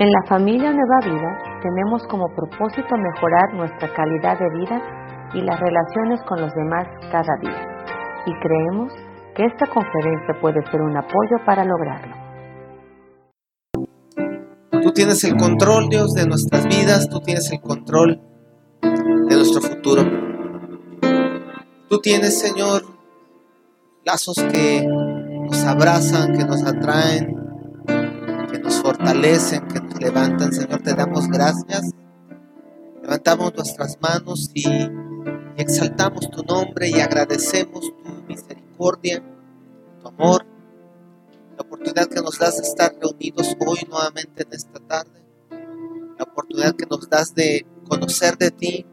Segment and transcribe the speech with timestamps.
[0.00, 4.80] En la familia Nueva Vida tenemos como propósito mejorar nuestra calidad de vida
[5.34, 7.84] y las relaciones con los demás cada día.
[8.24, 8.94] Y creemos
[9.36, 12.14] que esta conferencia puede ser un apoyo para lograrlo.
[14.82, 18.22] Tú tienes el control, Dios, de nuestras vidas, tú tienes el control
[18.80, 20.02] de nuestro futuro.
[21.90, 22.84] Tú tienes, Señor,
[24.06, 27.36] lazos que nos abrazan, que nos atraen,
[28.50, 30.52] que nos fortalecen, que nos levantan.
[30.52, 31.92] Señor, te damos gracias.
[33.02, 34.64] Levantamos nuestras manos y,
[35.56, 39.22] exaltamos tu nombre y agradecemos tu misericordia,
[40.00, 40.46] tu amor,
[41.56, 45.22] la oportunidad que nos das de estar reunidos hoy nuevamente en esta tarde,
[46.18, 48.86] la oportunidad que nos das de conocer de ti,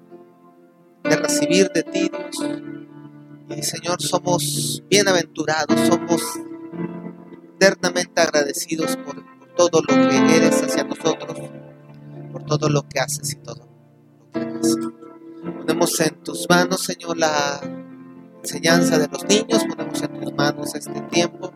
[1.04, 3.58] de recibir de ti, Dios.
[3.58, 6.22] Y Señor, somos bienaventurados, somos
[7.56, 11.38] eternamente agradecidos por todo lo que eres hacia nosotros,
[12.32, 14.78] por todo lo que haces y todo lo que haces.
[15.58, 17.60] Ponemos en tus manos, Señor, la
[18.44, 21.52] enseñanza de los niños, ponemos en tus manos este tiempo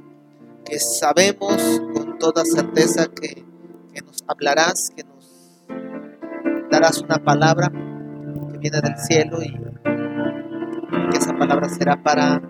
[0.66, 3.46] que sabemos con toda certeza que,
[3.94, 5.64] que nos hablarás, que nos
[6.70, 7.72] darás una palabra
[8.52, 9.52] que viene del cielo y
[11.12, 12.42] que esa palabra será para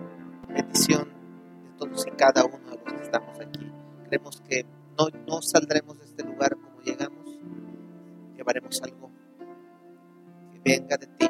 [0.48, 3.72] bendición de todos y cada uno de los que estamos aquí.
[4.08, 4.66] Creemos que
[4.98, 7.38] no, no saldremos de este lugar como llegamos,
[8.36, 9.10] llevaremos algo
[10.52, 11.28] que venga de ti.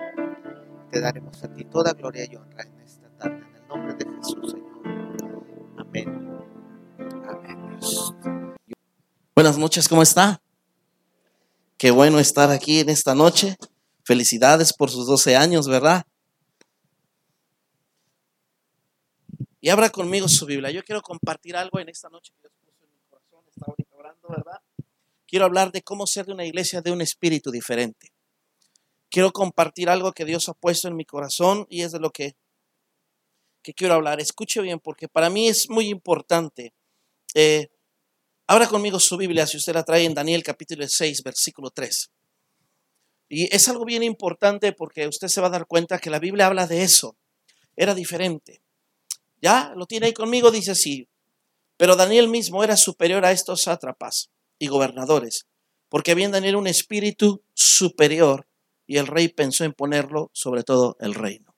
[0.91, 4.05] Te daremos a ti toda gloria y honra en esta tarde, en el nombre de
[4.16, 5.46] Jesús, Señor.
[5.78, 6.28] Amén.
[7.27, 7.78] Amén.
[9.34, 10.42] Buenas noches, ¿cómo está?
[11.78, 13.56] Qué bueno estar aquí en esta noche.
[14.05, 16.05] Felicidades por sus 12 años, ¿verdad?
[19.60, 20.70] Y abra conmigo su Biblia.
[20.72, 23.44] Yo quiero compartir algo en esta noche Dios puso en mi corazón.
[23.48, 23.66] Está
[24.28, 24.60] ¿verdad?
[25.26, 28.12] Quiero hablar de cómo ser de una iglesia de un espíritu diferente.
[29.10, 32.34] Quiero compartir algo que Dios ha puesto en mi corazón y es de lo que,
[33.62, 34.20] que quiero hablar.
[34.20, 36.74] Escuche bien, porque para mí es muy importante.
[37.34, 37.68] Eh,
[38.46, 42.11] abra conmigo su Biblia, si usted la trae en Daniel capítulo 6, versículo 3.
[43.28, 46.46] Y es algo bien importante porque usted se va a dar cuenta que la Biblia
[46.46, 47.16] habla de eso.
[47.77, 48.62] Era diferente.
[49.40, 49.72] ¿Ya?
[49.77, 50.50] ¿Lo tiene ahí conmigo?
[50.50, 51.08] Dice así.
[51.82, 55.48] Pero Daniel mismo era superior a estos sátrapas y gobernadores,
[55.88, 58.46] porque había en Daniel un espíritu superior
[58.86, 61.56] y el rey pensó en ponerlo sobre todo el reino.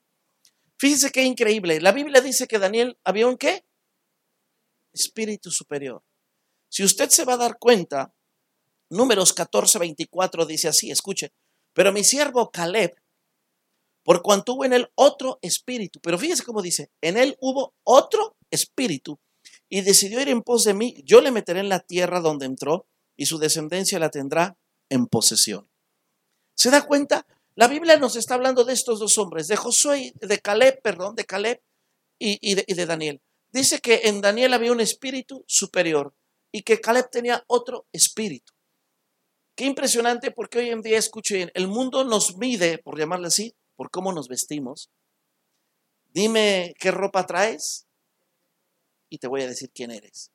[0.78, 1.78] Fíjese qué increíble.
[1.78, 3.66] La Biblia dice que Daniel había un qué?
[4.94, 6.02] Espíritu superior.
[6.70, 8.14] Si usted se va a dar cuenta,
[8.88, 11.34] números 14, 24 dice así, escuche,
[11.74, 12.96] pero mi siervo Caleb
[14.02, 16.00] por cuanto hubo en él otro espíritu.
[16.00, 19.20] Pero fíjese cómo dice, en él hubo otro espíritu
[19.74, 21.02] y decidió ir en pos de mí.
[21.04, 22.86] Yo le meteré en la tierra donde entró
[23.16, 24.56] y su descendencia la tendrá
[24.88, 25.68] en posesión.
[26.54, 27.26] ¿Se da cuenta?
[27.56, 31.24] La Biblia nos está hablando de estos dos hombres, de Josué, de Caleb, perdón, de
[31.24, 31.60] Caleb
[32.20, 33.20] y, de, y de Daniel.
[33.50, 36.14] Dice que en Daniel había un espíritu superior
[36.52, 38.52] y que Caleb tenía otro espíritu.
[39.56, 43.91] Qué impresionante porque hoy en día, escuchen, el mundo nos mide, por llamarle así, por
[43.91, 44.88] cómo nos vestimos.
[46.12, 47.84] Dime qué ropa traes
[49.14, 50.32] y te voy a decir quién eres.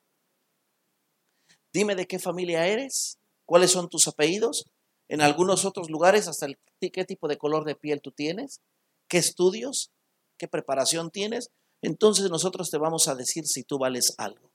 [1.72, 4.70] Dime de qué familia eres, cuáles son tus apellidos.
[5.08, 6.46] En algunos otros lugares, hasta
[6.80, 8.62] qué tipo de color de piel tú tienes,
[9.06, 9.90] qué estudios,
[10.38, 11.50] qué preparación tienes.
[11.82, 14.50] Entonces nosotros te vamos a decir si tú vales algo.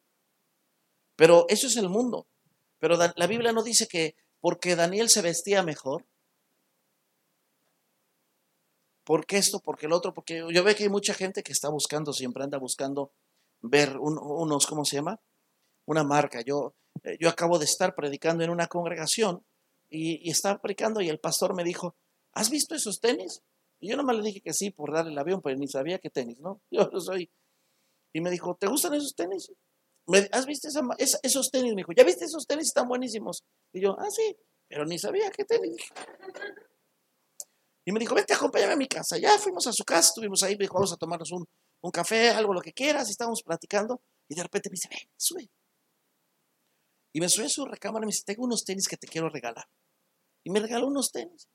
[1.16, 2.28] Pero eso es el mundo.
[2.80, 6.06] Pero la Biblia no dice que porque Daniel se vestía mejor,
[9.06, 9.60] ¿Por qué esto?
[9.60, 10.14] ¿Por qué el otro?
[10.14, 13.12] Porque yo veo que hay mucha gente que está buscando, siempre anda buscando
[13.62, 15.20] ver un, unos, ¿cómo se llama?
[15.86, 16.42] Una marca.
[16.42, 19.44] Yo, eh, yo acabo de estar predicando en una congregación
[19.90, 21.96] y, estaba predicando y el pastor me dijo,
[22.34, 23.42] ¿has visto esos tenis?
[23.80, 26.10] Y yo nomás le dije que sí por darle el avión, pero ni sabía qué
[26.10, 26.62] tenis, ¿no?
[26.72, 27.30] Yo no soy.
[28.14, 29.52] Y me dijo, ¿te gustan esos tenis?
[30.32, 30.70] ¿Has visto
[31.24, 31.72] esos tenis?
[31.74, 32.68] Me dijo, ¿ya viste esos tenis?
[32.68, 33.44] Están buenísimos.
[33.74, 34.38] Y yo, ah, sí,
[34.70, 35.82] pero ni sabía qué tenis.
[37.86, 39.18] Y me dijo, vente, acompáñame a mi casa.
[39.18, 41.46] Ya fuimos a su casa, estuvimos ahí, me dijo, vamos a tomarnos un,
[41.86, 44.02] un café, algo, lo que quieras, y estábamos platicando.
[44.28, 45.50] Y de repente me dice, ven, sube.
[47.14, 49.30] Y me sube a su recámara y me dice, tengo unos tenis que te quiero
[49.30, 49.68] regalar.
[50.44, 51.48] Y me regaló unos tenis.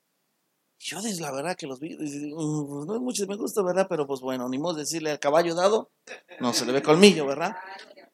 [0.79, 3.85] Yo, desde la verdad que los vi, uh, no es mucho me gusta, ¿verdad?
[3.87, 5.91] Pero pues bueno, ni modo decirle al caballo dado,
[6.39, 7.55] no se le ve colmillo, ¿verdad?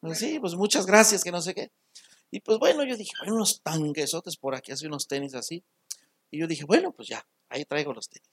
[0.02, 1.72] Pues, sí, pues muchas gracias, que no sé qué.
[2.30, 5.64] Y pues bueno, yo dije, bueno, unos tanquesotes por aquí, así unos tenis así.
[6.30, 8.30] Y yo dije, bueno, pues ya, ahí traigo los tenis.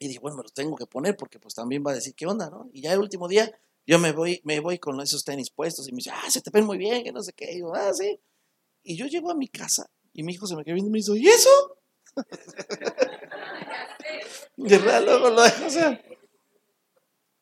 [0.00, 2.26] Y dije, bueno, me los tengo que poner porque pues también va a decir qué
[2.26, 2.70] onda, ¿no?
[2.72, 3.52] Y ya el último día
[3.86, 6.50] yo me voy, me voy con esos tenis puestos y me dice, ah, se te
[6.50, 7.52] ven muy bien, que no sé qué.
[7.52, 8.18] Y yo, ah, sí.
[8.82, 10.98] Y yo llego a mi casa y mi hijo se me quedó viendo y me
[10.98, 11.76] dice, ¿y eso?
[14.56, 16.02] De verdad, luego lo dejo, o sea.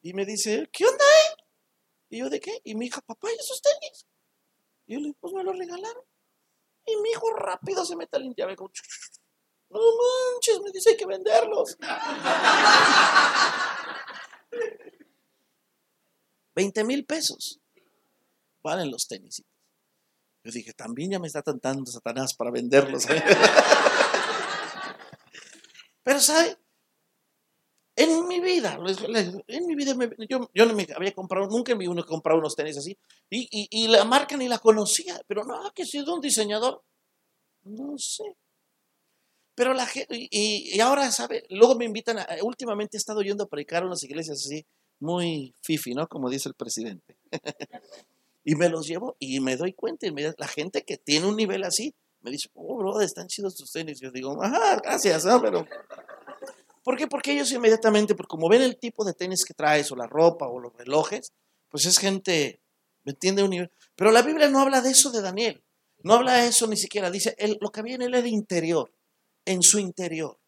[0.02, 1.44] Y me dice, ¿qué onda, eh?
[2.10, 2.60] Y yo, ¿de qué?
[2.64, 4.06] Y mi hija, papá, ¿y esos tenis?
[4.86, 6.02] Y yo le digo, pues me los regalaron.
[6.86, 8.48] Y mi hijo rápido se mete a limpiar.
[9.70, 11.76] No manches, me dice que venderlos.
[16.54, 17.60] 20 mil pesos
[18.62, 19.42] valen los tenis.
[20.42, 23.06] Yo dije, también ya me está tentando Satanás para venderlos.
[26.02, 26.56] Pero, ¿sabe?
[27.94, 28.78] En mi vida,
[29.48, 29.94] en mi vida,
[30.28, 32.96] yo, no me había comprado, nunca me uno comprado unos tenis así.
[33.28, 35.20] Y, y, la marca ni la conocía.
[35.26, 36.84] Pero no, que sido un diseñador.
[37.64, 38.36] No sé.
[39.58, 41.42] Pero la gente, y, ahora, ¿sabe?
[41.50, 44.64] Luego me invitan, a, últimamente he estado yendo a predicar a unas iglesias así,
[45.00, 46.06] muy fifi, ¿no?
[46.06, 47.18] Como dice el presidente.
[48.44, 51.34] y me los llevo y me doy cuenta, y me, la gente que tiene un
[51.34, 53.98] nivel así, me dice, oh, bro, están chidos tus tenis.
[53.98, 55.42] Yo digo, ajá, gracias, ¿no?
[55.42, 55.66] Pero,
[56.84, 57.08] ¿por qué?
[57.08, 60.46] Porque ellos inmediatamente, porque como ven el tipo de tenis que traes, o la ropa,
[60.46, 61.32] o los relojes,
[61.68, 62.60] pues es gente,
[63.02, 63.42] ¿me entiende?
[63.42, 63.72] Un nivel.
[63.96, 65.64] Pero la Biblia no habla de eso de Daniel.
[66.04, 67.10] No habla de eso ni siquiera.
[67.10, 68.92] Dice, lo que había en él era interior
[69.48, 70.38] en su interior.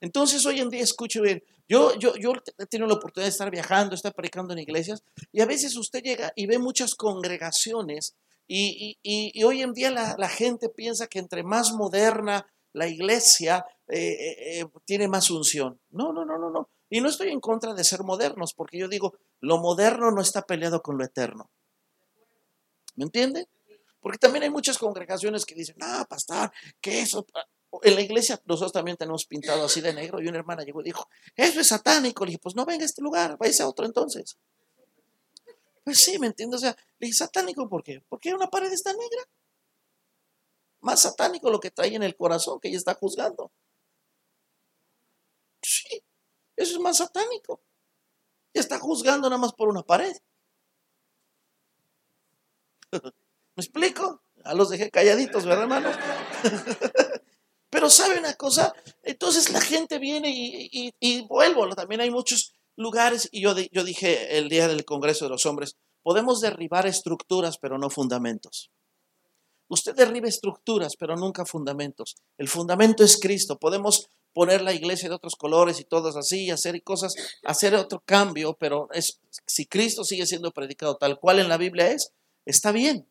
[0.00, 3.50] Entonces hoy en día, escuche bien, yo, yo, yo he tenido la oportunidad de estar
[3.50, 8.16] viajando, estar predicando en iglesias, y a veces usted llega y ve muchas congregaciones,
[8.48, 14.60] y, hoy en día la, gente piensa que entre más moderna la iglesia, eh, eh,
[14.60, 15.80] eh, tiene más unción.
[15.90, 16.68] No, no, no, no, no.
[16.90, 20.42] Y no estoy en contra de ser modernos, porque yo digo, lo moderno no está
[20.42, 21.50] peleado con lo eterno.
[22.96, 23.48] ¿Me entiende?
[24.00, 26.50] Porque también hay muchas congregaciones que dicen, no, pastor,
[26.80, 27.24] que eso,
[27.80, 30.84] en la iglesia nosotros también tenemos pintado así de negro y una hermana llegó y
[30.84, 32.24] dijo, eso es satánico.
[32.24, 34.36] Le dije, pues no venga a este lugar, váyase a otro entonces.
[35.84, 36.58] Pues sí, ¿me entiendes?
[36.58, 38.04] O sea, le dije, satánico, ¿por qué?
[38.08, 39.28] Porque una pared está negra.
[40.80, 43.50] Más satánico lo que trae en el corazón que ella está juzgando.
[45.62, 46.02] Sí,
[46.56, 47.62] eso es más satánico.
[48.52, 50.14] Y está juzgando nada más por una pared.
[52.92, 54.22] ¿Me explico?
[54.44, 55.96] A los dejé calladitos, ¿verdad, hermanos?
[57.72, 58.74] Pero ¿sabe una cosa?
[59.02, 64.50] Entonces la gente viene y, y, vuelvo, también hay muchos lugares, y yo, dije el
[64.50, 68.70] día del Congreso de los Hombres, podemos derribar estructuras, pero no fundamentos.
[69.68, 72.16] Usted derriba estructuras, pero nunca fundamentos.
[72.36, 73.58] El fundamento es Cristo.
[73.58, 78.54] Podemos poner la iglesia de otros colores y todas así, hacer cosas, hacer otro cambio,
[78.60, 78.90] pero
[79.46, 82.12] si Cristo sigue siendo predicado tal cual en la Biblia es,
[82.44, 83.08] está bien.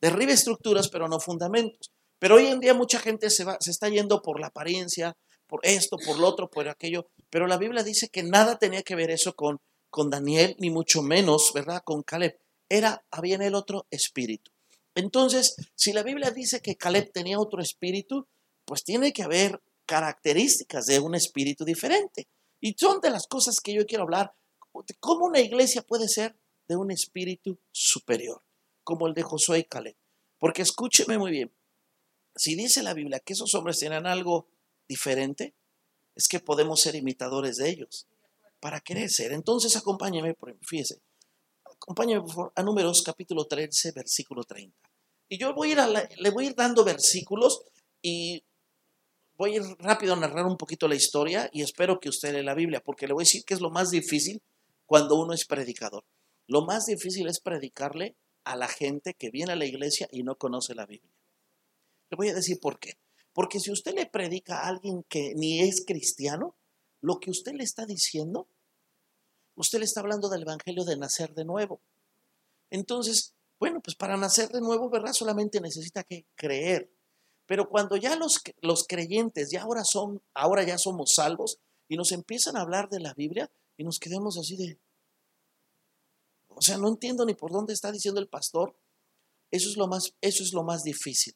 [0.00, 1.92] Derribe estructuras, pero no fundamentos.
[2.22, 5.16] Pero hoy en día mucha gente se, va, se está yendo por la apariencia,
[5.48, 7.08] por esto, por lo otro, por aquello.
[7.30, 9.60] Pero la Biblia dice que nada tenía que ver eso con,
[9.90, 11.82] con Daniel, ni mucho menos, ¿verdad?
[11.84, 12.38] Con Caleb.
[12.68, 14.52] Era, había en él otro espíritu.
[14.94, 18.28] Entonces, si la Biblia dice que Caleb tenía otro espíritu,
[18.64, 22.28] pues tiene que haber características de un espíritu diferente.
[22.60, 24.32] Y son de las cosas que yo quiero hablar,
[25.00, 26.36] cómo una iglesia puede ser
[26.68, 28.44] de un espíritu superior,
[28.84, 29.96] como el de Josué y Caleb.
[30.38, 31.52] Porque escúcheme muy bien,
[32.34, 34.48] si dice la Biblia que esos hombres tienen algo
[34.88, 35.54] diferente,
[36.14, 38.06] es que podemos ser imitadores de ellos
[38.60, 39.32] para ser.
[39.32, 41.00] Entonces acompáñeme, fíjese,
[41.64, 44.76] acompáñeme por favor a Números capítulo 13, versículo 30.
[45.28, 47.62] Y yo voy le voy a ir dando versículos
[48.02, 48.44] y
[49.36, 52.44] voy a ir rápido a narrar un poquito la historia y espero que usted lee
[52.44, 54.42] la Biblia, porque le voy a decir que es lo más difícil
[54.86, 56.04] cuando uno es predicador.
[56.46, 60.36] Lo más difícil es predicarle a la gente que viene a la iglesia y no
[60.36, 61.10] conoce la Biblia.
[62.12, 62.98] Le voy a decir por qué.
[63.32, 66.54] Porque si usted le predica a alguien que ni es cristiano,
[67.00, 68.48] lo que usted le está diciendo,
[69.56, 71.80] usted le está hablando del Evangelio de nacer de nuevo.
[72.68, 75.14] Entonces, bueno, pues para nacer de nuevo, ¿verdad?
[75.14, 76.92] Solamente necesita que creer.
[77.46, 82.12] Pero cuando ya los, los creyentes ya ahora son, ahora ya somos salvos y nos
[82.12, 84.78] empiezan a hablar de la Biblia y nos quedamos así de,
[86.48, 88.76] o sea, no entiendo ni por dónde está diciendo el pastor.
[89.50, 91.34] Eso es lo más, eso es lo más difícil.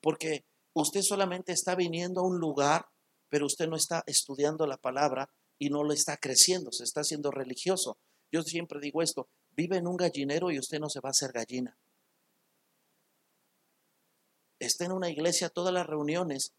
[0.00, 2.86] Porque usted solamente está viniendo a un lugar,
[3.28, 7.30] pero usted no está estudiando la palabra y no lo está creciendo, se está haciendo
[7.30, 7.98] religioso.
[8.32, 11.32] Yo siempre digo esto, vive en un gallinero y usted no se va a hacer
[11.32, 11.78] gallina.
[14.58, 16.54] Está en una iglesia todas las reuniones,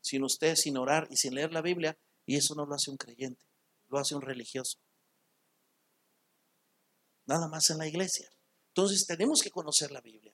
[0.00, 2.96] sin usted, sin orar y sin leer la Biblia, y eso no lo hace un
[2.96, 3.44] creyente,
[3.88, 4.78] lo hace un religioso.
[7.26, 8.30] Nada más en la iglesia.
[8.68, 10.32] Entonces tenemos que conocer la Biblia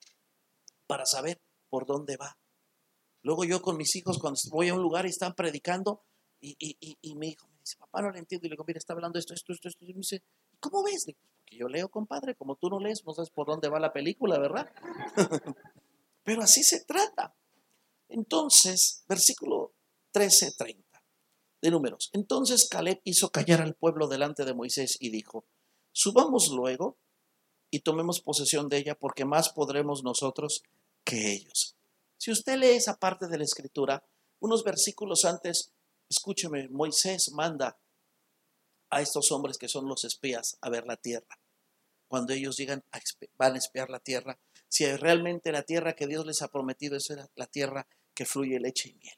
[0.85, 2.37] para saber por dónde va.
[3.27, 6.01] Luego yo con mis hijos, cuando voy a un lugar y están predicando,
[6.39, 6.55] y,
[7.17, 8.47] mi hijo me dice, papá, no le entiendo.
[8.47, 9.83] Y le digo, mira, está hablando esto, esto, esto, esto.
[9.83, 10.23] Y me dice,
[10.61, 11.03] ¿cómo ves?
[11.05, 13.91] Digo, porque yo leo, compadre, como tú no lees, no sabes por dónde va la
[13.91, 14.71] película, ¿verdad?
[16.23, 17.35] Pero así se trata.
[18.07, 19.73] Entonces, versículo
[20.11, 21.03] 13, 30
[21.61, 22.09] de números.
[22.13, 25.43] Entonces Caleb hizo callar al pueblo delante de Moisés y dijo,
[25.91, 26.97] subamos luego
[27.71, 30.63] y tomemos posesión de ella porque más podremos nosotros
[31.03, 31.76] que ellos.
[32.27, 34.03] Si usted lee esa parte de la escritura,
[34.41, 35.71] unos versículos antes,
[36.09, 37.79] escúcheme, Moisés manda
[38.89, 41.39] a estos hombres que son los espías a ver la tierra.
[42.09, 42.83] Cuando ellos llegan,
[43.37, 47.07] van a espiar la tierra, si realmente la tierra que Dios les ha prometido es
[47.35, 49.15] la tierra que fluye leche y miel.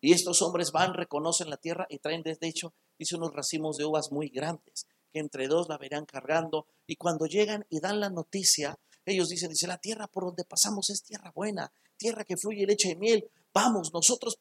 [0.00, 3.86] Y estos hombres van, reconocen la tierra y traen desde hecho, dice, unos racimos de
[3.86, 6.68] uvas muy grandes, que entre dos la verán cargando.
[6.86, 10.90] Y cuando llegan y dan la noticia, ellos dicen, dice, la tierra por donde pasamos
[10.90, 13.30] es tierra buena, tierra que fluye leche y miel.
[13.54, 14.38] Vamos, nosotros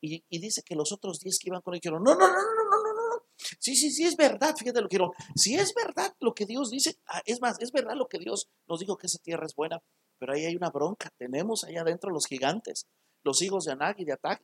[0.00, 2.34] y, y, dice que los otros diez que iban con él dijeron, no, no, no,
[2.34, 3.24] no, no, no, no, no.
[3.58, 5.12] Sí, sí, sí, es verdad, fíjate lo que quiero.
[5.34, 8.48] Si es verdad lo que Dios dice, ah, es más, es verdad lo que Dios
[8.68, 9.82] nos dijo que esa tierra es buena,
[10.18, 11.10] pero ahí hay una bronca.
[11.16, 12.86] Tenemos allá adentro los gigantes
[13.24, 14.42] los hijos de Anak y de Atac,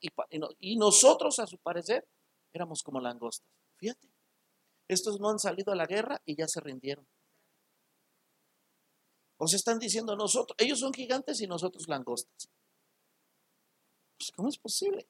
[0.61, 2.07] y, nosotros, a su parecer,
[2.53, 3.49] éramos como langostas.
[3.79, 4.09] Fíjate,
[4.89, 7.07] estos no han salido a la guerra y ya se rindieron.
[9.39, 12.51] Os están diciendo nosotros, ellos son gigantes y nosotros langostas.
[14.19, 15.07] Pues, ¿Cómo es posible?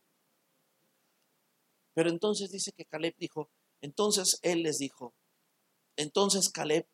[1.95, 3.49] Pero entonces dice que Caleb dijo,
[3.81, 5.15] entonces él les dijo,
[5.97, 6.87] entonces Caleb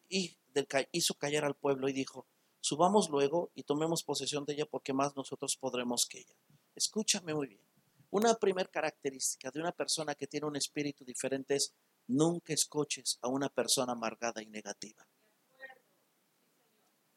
[0.93, 2.27] hizo callar al pueblo y dijo,
[2.61, 6.35] subamos luego y tomemos posesión de ella porque más nosotros podremos que ella.
[6.75, 7.63] Escúchame muy bien.
[8.11, 11.73] Una primera característica de una persona que tiene un espíritu diferente es
[12.09, 15.07] nunca escuches a una persona amargada y negativa.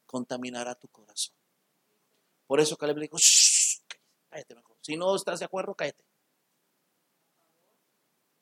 [0.06, 1.34] Contaminará tu corazón.
[2.46, 3.16] Por eso Caleb le dijo,
[4.30, 4.73] cállate mejor.
[4.84, 6.04] Si no estás de acuerdo, cállate.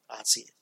[0.08, 0.54] Así es.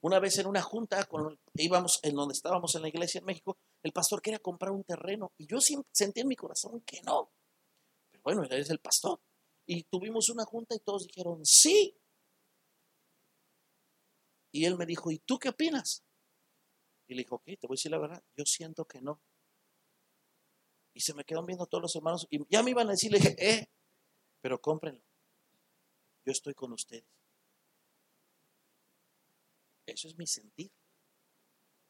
[0.00, 1.06] Una vez en una junta,
[1.54, 5.32] íbamos en donde estábamos en la iglesia en México, el pastor quería comprar un terreno
[5.38, 7.30] y yo sentí en mi corazón que no
[8.22, 9.20] bueno, él es el pastor.
[9.66, 11.96] Y tuvimos una junta y todos dijeron, sí.
[14.52, 16.04] Y él me dijo, ¿y tú qué opinas?
[17.08, 19.20] Y le dijo, ok, te voy a decir la verdad, yo siento que no.
[20.94, 23.18] Y se me quedan viendo todos los hermanos y ya me iban a decir, le
[23.18, 23.70] dije, eh,
[24.42, 25.00] pero cómprenlo.
[26.26, 27.08] Yo estoy con ustedes.
[29.86, 30.70] Eso es mi sentir.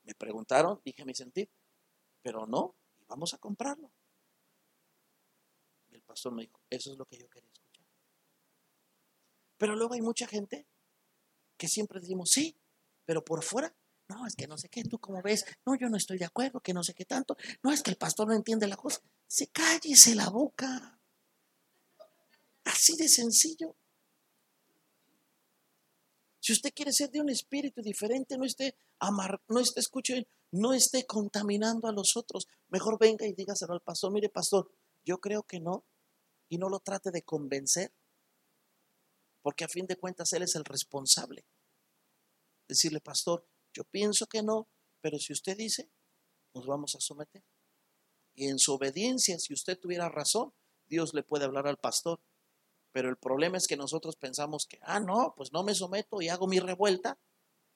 [0.05, 1.51] Me preguntaron, dije mi sentir,
[2.23, 3.91] pero no, y vamos a comprarlo
[6.13, 7.87] pastor me dijo, eso es lo que yo quería escuchar.
[9.57, 10.67] Pero luego hay mucha gente
[11.57, 12.55] que siempre decimos, sí,
[13.07, 13.75] pero por fuera,
[14.09, 16.61] no, es que no sé qué, tú cómo ves, no, yo no estoy de acuerdo,
[16.61, 19.47] que no sé qué tanto, no, es que el pastor no entiende la cosa, se
[19.49, 20.99] cállese la boca.
[22.65, 23.77] Así de sencillo.
[26.41, 30.73] Si usted quiere ser de un espíritu diferente, no esté amar, no esté, escuche, no
[30.73, 32.49] esté contaminando a los otros.
[32.69, 34.69] Mejor venga y dígaselo al pastor, mire pastor,
[35.05, 35.85] yo creo que no,
[36.49, 37.93] y no lo trate de convencer,
[39.41, 41.45] porque a fin de cuentas Él es el responsable.
[42.69, 44.69] Decirle, pastor, yo pienso que no,
[45.01, 45.91] pero si usted dice,
[46.55, 47.43] nos vamos a someter.
[48.35, 50.53] Y en su obediencia, si usted tuviera razón,
[50.87, 52.21] Dios le puede hablar al pastor.
[52.93, 56.29] Pero el problema es que nosotros pensamos que, ah, no, pues no me someto y
[56.29, 57.19] hago mi revuelta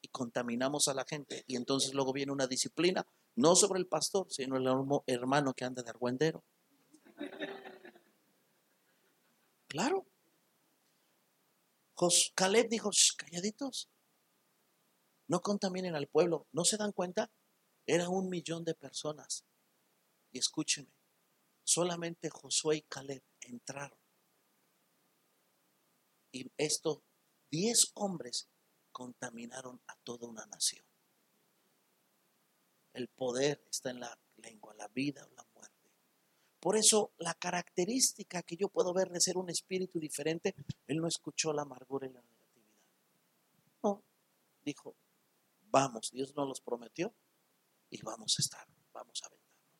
[0.02, 1.44] y contaminamos a la gente.
[1.46, 4.66] Y entonces luego viene una disciplina, no sobre el pastor, sino el
[5.06, 6.44] hermano que anda de argüendero.
[9.68, 10.06] Claro.
[12.34, 13.88] Caleb dijo, calladitos,
[15.28, 16.46] no contaminen al pueblo.
[16.52, 17.30] ¿No se dan cuenta?
[17.86, 19.44] Era un millón de personas.
[20.30, 20.92] Y escúcheme,
[21.64, 23.98] solamente Josué y Caleb entraron.
[26.36, 27.02] Y esto,
[27.50, 28.48] diez hombres
[28.92, 30.84] contaminaron a toda una nación.
[32.92, 35.46] El poder está en la lengua, la vida o la
[36.66, 40.52] por eso la característica que yo puedo ver de ser un espíritu diferente,
[40.88, 42.74] él no escuchó la amargura y la negatividad.
[43.84, 44.02] No,
[44.64, 44.96] dijo,
[45.70, 47.14] vamos, Dios nos los prometió
[47.88, 49.78] y vamos a estar, vamos a aventarnos.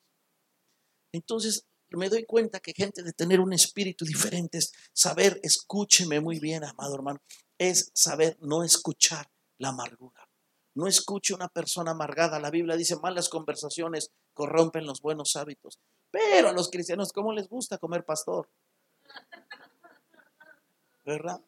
[1.11, 6.39] Entonces me doy cuenta que gente de tener un espíritu diferente es saber, escúcheme muy
[6.39, 7.21] bien, amado hermano,
[7.57, 10.27] es saber no escuchar la amargura.
[10.75, 12.39] No escuche una persona amargada.
[12.39, 15.79] La Biblia dice, malas conversaciones corrompen los buenos hábitos.
[16.11, 18.49] Pero a los cristianos, ¿cómo les gusta comer pastor?
[21.03, 21.41] ¿Verdad?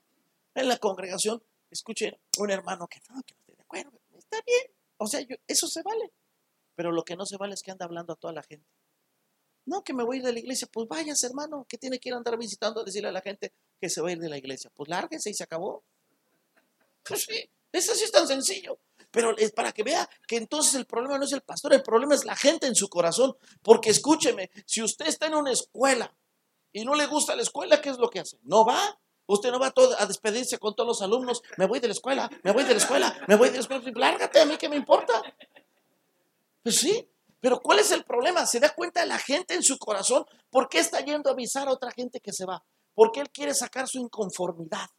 [0.55, 4.71] En la congregación, escuchen un hermano que no, que no está bien.
[4.97, 6.11] O sea, eso se vale.
[6.75, 8.67] Pero lo que no se vale es que anda hablando a toda la gente.
[9.69, 10.67] No, que me voy a ir de la iglesia.
[10.71, 13.53] Pues vayas, hermano, que tiene que ir a andar visitando a decirle a la gente
[13.79, 14.71] que se va a ir de la iglesia.
[14.75, 15.83] Pues lárguese y se acabó.
[17.03, 18.79] Pues sí, eso sí es tan sencillo.
[19.11, 22.15] pero es para que vea que entonces el problema no es el pastor, el problema
[22.15, 23.37] es la gente en su corazón.
[23.61, 26.15] Porque escúcheme, si usted está en una escuela
[26.73, 28.39] y no le gusta la escuela, ¿qué es lo que hace?
[28.41, 28.99] No va.
[29.27, 31.43] Usted no va a, despedirse con todos los alumnos.
[31.57, 33.83] Me voy de la escuela, me voy de la escuela, me voy de la escuela.
[33.93, 35.21] Lárgate a mí, ¿qué me importa?
[36.63, 37.07] Pues sí,
[37.39, 38.45] pero ¿cuál es el problema?
[38.45, 40.25] ¿Se da cuenta la gente en su corazón?
[40.49, 42.63] ¿Por qué está yendo a avisar a otra gente que se va?
[42.93, 44.89] Porque él quiere sacar su inconformidad.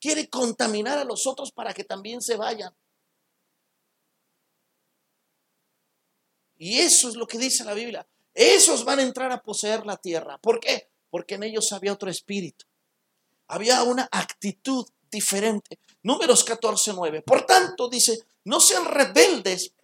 [0.00, 2.74] Quiere contaminar a los otros para que también se vayan.
[6.56, 8.06] Y eso es lo que dice la Biblia.
[8.32, 10.38] Esos van a entrar a poseer la tierra.
[10.38, 10.90] ¿Por qué?
[11.14, 12.64] porque en ellos había otro espíritu.
[13.46, 15.78] Había una actitud diferente.
[16.02, 17.22] Números 14, 9.
[17.22, 19.74] Por tanto, dice, no sean rebeldes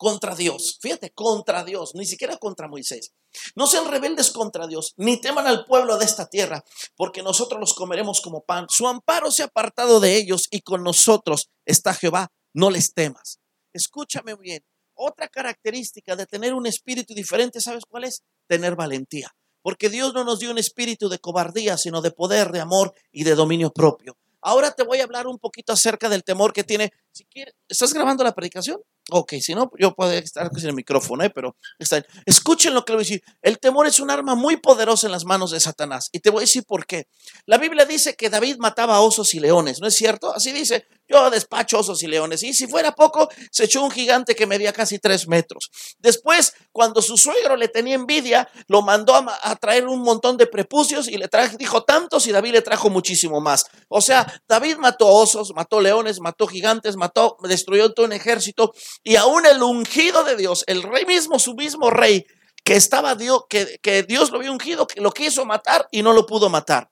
[0.00, 0.78] contra Dios.
[0.80, 3.12] Fíjate, contra Dios, ni siquiera contra Moisés.
[3.54, 6.64] No sean rebeldes contra Dios, ni teman al pueblo de esta tierra,
[6.96, 8.66] porque nosotros los comeremos como pan.
[8.70, 12.32] Su amparo se ha apartado de ellos y con nosotros está Jehová.
[12.54, 13.40] No les temas.
[13.74, 14.64] Escúchame bien.
[14.94, 18.22] Otra característica de tener un espíritu diferente, ¿sabes cuál es?
[18.46, 19.34] Tener valentía.
[19.62, 23.24] Porque Dios no nos dio un espíritu de cobardía, sino de poder, de amor y
[23.24, 24.16] de dominio propio.
[24.42, 26.92] Ahora te voy a hablar un poquito acerca del temor que tiene.
[27.12, 28.80] Si quieres, ¿Estás grabando la predicación?
[29.10, 31.30] Ok, si no, yo puedo estar sin el micrófono, ¿eh?
[31.30, 33.22] pero está Escuchen lo que le voy a decir.
[33.42, 36.08] El temor es un arma muy poderosa en las manos de Satanás.
[36.12, 37.06] Y te voy a decir por qué.
[37.46, 40.32] La Biblia dice que David mataba osos y leones, ¿no es cierto?
[40.34, 42.42] Así dice, yo despacho osos y leones.
[42.42, 45.70] Y si fuera poco, se echó un gigante que medía casi tres metros.
[45.98, 51.08] Después, cuando su suegro le tenía envidia, lo mandó a, traer un montón de prepucios
[51.08, 53.64] y le trajo, dijo tantos y David le trajo muchísimo más.
[53.88, 58.72] O sea, David mató osos, mató leones, mató gigantes, mató, destruyó todo un ejército
[59.02, 62.26] y aún el ungido de Dios, el rey mismo, su mismo rey,
[62.64, 66.12] que estaba Dios, que, que Dios lo había ungido, que lo quiso matar y no
[66.12, 66.90] lo pudo matar.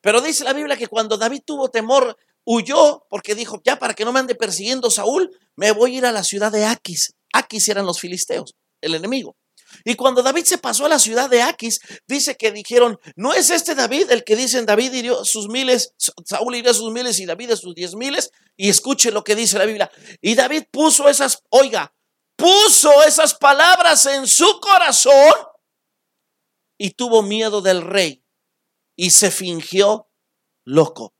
[0.00, 4.04] Pero dice la Biblia que cuando David tuvo temor, huyó porque dijo, ya para que
[4.04, 7.14] no me ande persiguiendo Saúl, me voy a ir a la ciudad de Aquis.
[7.32, 9.36] Aquis eran los filisteos, el enemigo.
[9.84, 13.50] Y cuando David se pasó a la ciudad de Aquis, dice que dijeron, no es
[13.50, 17.52] este David el que dicen David hirió sus miles, Saúl hirió sus miles y David
[17.52, 18.30] a sus diez miles.
[18.62, 19.90] Y escuche lo que dice la Biblia.
[20.20, 21.94] Y David puso esas, oiga,
[22.36, 25.32] puso esas palabras en su corazón
[26.76, 28.22] y tuvo miedo del rey
[28.96, 30.10] y se fingió
[30.66, 31.14] loco.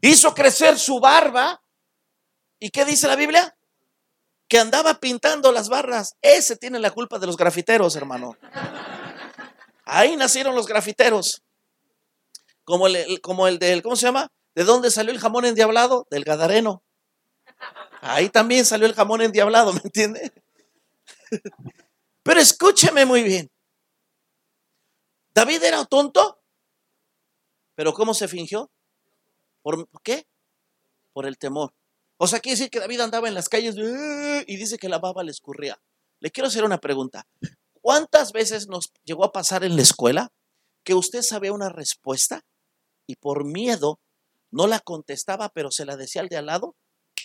[0.00, 1.60] Hizo crecer su barba.
[2.60, 3.56] ¿Y qué dice la Biblia?
[4.46, 6.16] que andaba pintando las barras.
[6.22, 8.36] Ese tiene la culpa de los grafiteros, hermano.
[9.84, 11.42] Ahí nacieron los grafiteros.
[12.62, 14.30] Como el, como el del, ¿cómo se llama?
[14.54, 16.06] ¿De dónde salió el jamón endiablado?
[16.10, 16.82] Del Gadareno.
[18.00, 20.32] Ahí también salió el jamón endiablado, ¿me entiende?
[22.22, 23.50] Pero escúcheme muy bien.
[25.32, 26.42] David era tonto,
[27.74, 28.70] pero ¿cómo se fingió?
[29.62, 30.26] ¿Por qué?
[31.12, 31.72] Por el temor.
[32.18, 35.22] O sea, quiere decir que David andaba en las calles y dice que la baba
[35.22, 35.80] le escurría.
[36.20, 37.26] Le quiero hacer una pregunta.
[37.80, 40.30] ¿Cuántas veces nos llegó a pasar en la escuela
[40.84, 42.42] que usted sabía una respuesta
[43.06, 44.00] y por miedo
[44.50, 46.76] no la contestaba, pero se la decía al de al lado?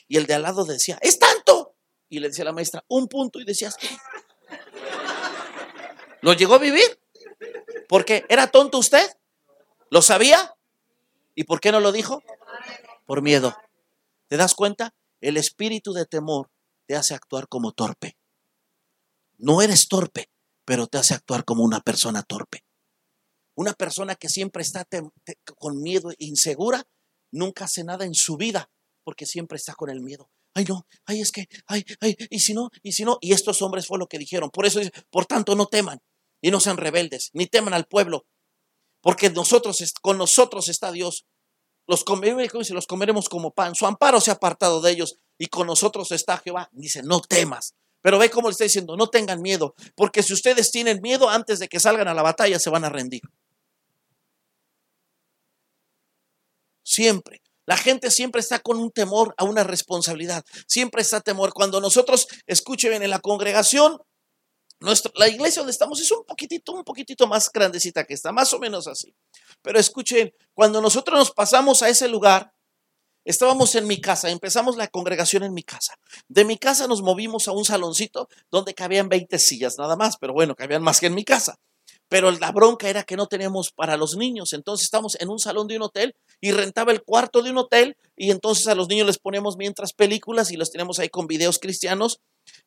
[0.08, 1.76] Y el de al lado decía, es tanto.
[2.10, 3.40] Y le decía la maestra, un punto.
[3.40, 3.76] Y decías.
[6.22, 7.00] ¿Lo llegó a vivir?
[7.88, 9.18] Porque era tonto usted.
[9.90, 10.56] ¿Lo sabía?
[11.36, 12.24] ¿Y por qué no lo dijo?
[13.06, 13.56] Por miedo.
[14.28, 14.94] ¿Te das cuenta?
[15.22, 16.50] El espíritu de temor
[16.88, 18.18] te hace actuar como torpe.
[19.38, 20.30] No eres torpe,
[20.64, 22.64] pero te hace actuar como una persona torpe.
[23.56, 24.86] Una persona que siempre está
[25.58, 26.86] con miedo insegura,
[27.36, 28.69] nunca hace nada en su vida,
[29.04, 30.30] porque siempre está con el miedo.
[30.54, 33.62] Ay, no, ay, es que, ay, ay, y si no, y si no, y estos
[33.62, 34.50] hombres fue lo que dijeron.
[34.50, 36.02] Por eso, por tanto, no teman
[36.41, 38.26] y no sean rebeldes, ni teman al pueblo,
[39.02, 41.26] porque nosotros, con nosotros está Dios
[41.88, 42.04] los
[42.71, 43.76] los comeremos como pan.
[43.76, 46.69] Su amparo se ha apartado de ellos y con nosotros está Jehová.
[46.71, 47.76] Dice, no temas.
[48.02, 51.58] Pero ve cómo le está diciendo, no tengan miedo, porque si ustedes tienen miedo antes
[51.58, 53.21] de que salgan a la batalla se van a rendir.
[56.86, 57.41] Siempre.
[57.65, 60.45] La gente siempre está con un temor a una responsabilidad.
[60.67, 61.52] Siempre está temor.
[61.54, 64.00] Cuando nosotros, escuchen en la congregación,
[65.15, 68.60] la iglesia donde estamos es un poquitito, un poquitito más grandecita que está, más o
[68.60, 69.15] menos así.
[69.63, 72.54] Pero escuchen, cuando nosotros nos pasamos a ese lugar,
[73.24, 75.95] estábamos en mi casa, empezamos la congregación en mi casa.
[76.28, 80.34] De mi casa nos movimos a un saloncito donde cabían 20 sillas nada más, pero
[80.34, 81.58] bueno, cabían más que en mi casa.
[82.08, 85.68] Pero la bronca era que no teníamos para los niños, entonces estamos en un salón
[85.68, 89.08] de un hotel y rentaba el cuarto de un hotel y entonces a los niños
[89.08, 92.20] les poníamos mientras películas y los tenemos ahí con videos cristianos,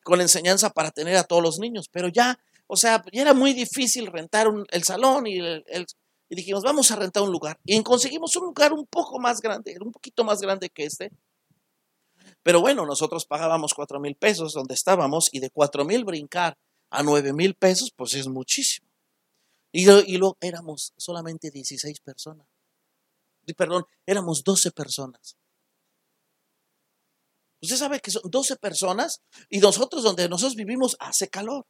[0.03, 1.87] con enseñanza para tener a todos los niños.
[1.89, 5.39] Pero ya, o sea, ya era muy difícil rentar el salón y
[6.29, 7.59] y dijimos, vamos a rentar un lugar.
[7.65, 11.11] Y conseguimos un lugar un poco más grande, un poquito más grande que este.
[12.43, 16.55] Pero bueno, nosotros pagábamos cuatro mil pesos donde estábamos y de cuatro mil brincar
[16.91, 18.88] a nueve mil pesos, pues es muchísimo.
[19.71, 22.47] Y, y luego éramos solamente 16 personas.
[23.57, 25.37] Perdón, éramos 12 personas.
[27.61, 31.65] Usted sabe que son 12 personas y nosotros donde nosotros vivimos hace calor.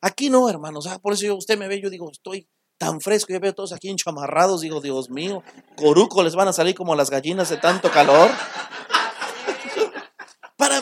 [0.00, 0.86] Aquí no, hermanos.
[0.86, 3.32] Ah, por eso yo, usted me ve, yo digo, estoy tan fresco.
[3.32, 4.60] Yo veo todos aquí enchamarrados.
[4.60, 5.42] Digo, Dios mío,
[5.76, 8.30] coruco les van a salir como las gallinas de tanto calor.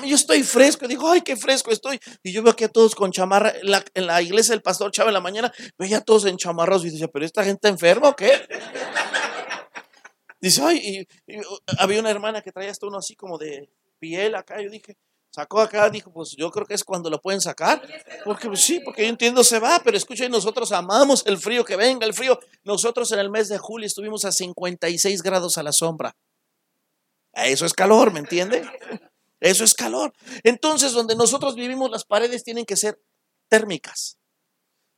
[0.04, 0.86] Yo estoy fresco.
[0.86, 1.98] Digo, ay, qué fresco estoy.
[2.22, 3.54] Y yo veo aquí a todos con chamarra.
[3.94, 6.84] En la, iglesia del pastor Chávez en la mañana, veía a todos enchamarrados.
[6.84, 8.32] Y decía, ¿pero esta gente enferma o qué?
[10.40, 11.40] Dice, ay, y,
[11.78, 13.68] había una hermana que traía hasta uno así como de
[13.98, 14.60] piel acá.
[14.60, 14.96] Yo dije,
[15.30, 17.82] sacó acá, dijo, pues yo creo que es cuando lo pueden sacar.
[18.24, 21.76] Porque pues, sí, porque yo entiendo se va, pero escuchen, nosotros amamos el frío, que
[21.76, 22.38] venga el frío.
[22.64, 26.16] Nosotros en el mes de julio estuvimos a 56 grados a la sombra.
[27.32, 28.62] Eso es calor, ¿me entiende?
[29.40, 30.12] Eso es calor.
[30.44, 33.00] Entonces, donde nosotros vivimos, las paredes tienen que ser
[33.48, 34.18] térmicas.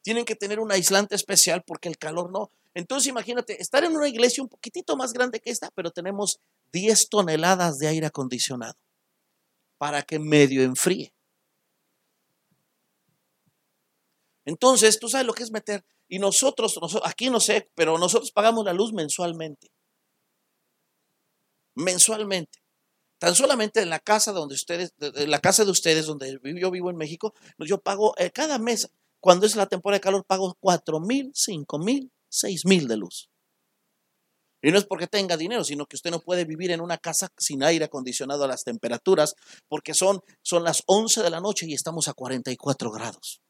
[0.03, 2.51] Tienen que tener un aislante especial porque el calor no.
[2.74, 6.38] Entonces, imagínate, estar en una iglesia un poquitito más grande que esta, pero tenemos
[6.72, 8.79] 10 toneladas de aire acondicionado
[9.79, 11.12] para que medio enfríe.
[14.44, 15.85] Entonces, tú sabes lo que es meter.
[16.09, 19.70] Y nosotros, aquí no sé, pero nosotros pagamos la luz mensualmente.
[21.74, 22.59] Mensualmente.
[23.19, 26.91] Tan solamente en la casa donde ustedes, en la casa de ustedes, donde yo vivo
[26.91, 31.01] en México, yo pago eh, cada mes, cuando es la temporada de calor, pago cuatro
[31.01, 33.29] mil, cinco mil, seis mil de luz.
[34.63, 37.29] Y no es porque tenga dinero, sino que usted no puede vivir en una casa
[37.39, 39.35] sin aire acondicionado a las temperaturas,
[39.69, 43.41] porque son, son las 11 de la noche y estamos a 44 grados.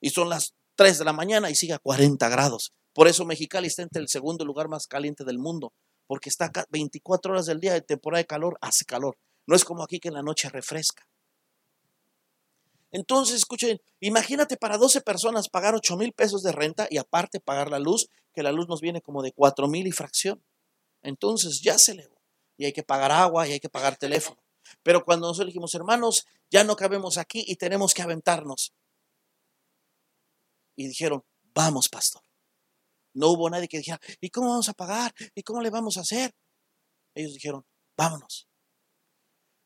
[0.00, 2.72] Y son las 3 de la mañana y sigue a 40 grados.
[2.92, 5.72] Por eso Mexicali está entre el segundo lugar más caliente del mundo,
[6.06, 9.16] porque está 24 horas del día de temporada de calor, hace calor.
[9.46, 11.06] No es como aquí que en la noche refresca.
[12.90, 17.68] Entonces, escuchen, imagínate para 12 personas pagar 8 mil pesos de renta y aparte pagar
[17.68, 20.44] la luz, que la luz nos viene como de 4 mil y fracción.
[21.02, 22.20] Entonces ya se elevó.
[22.56, 24.40] Y hay que pagar agua y hay que pagar teléfono.
[24.82, 28.72] Pero cuando nosotros dijimos, hermanos, ya no cabemos aquí y tenemos que aventarnos.
[30.76, 32.23] Y dijeron, vamos, pastor.
[33.14, 35.14] No hubo nadie que dijera, ¿y cómo vamos a pagar?
[35.34, 36.32] ¿Y cómo le vamos a hacer?
[37.14, 37.64] Ellos dijeron,
[37.96, 38.48] vámonos.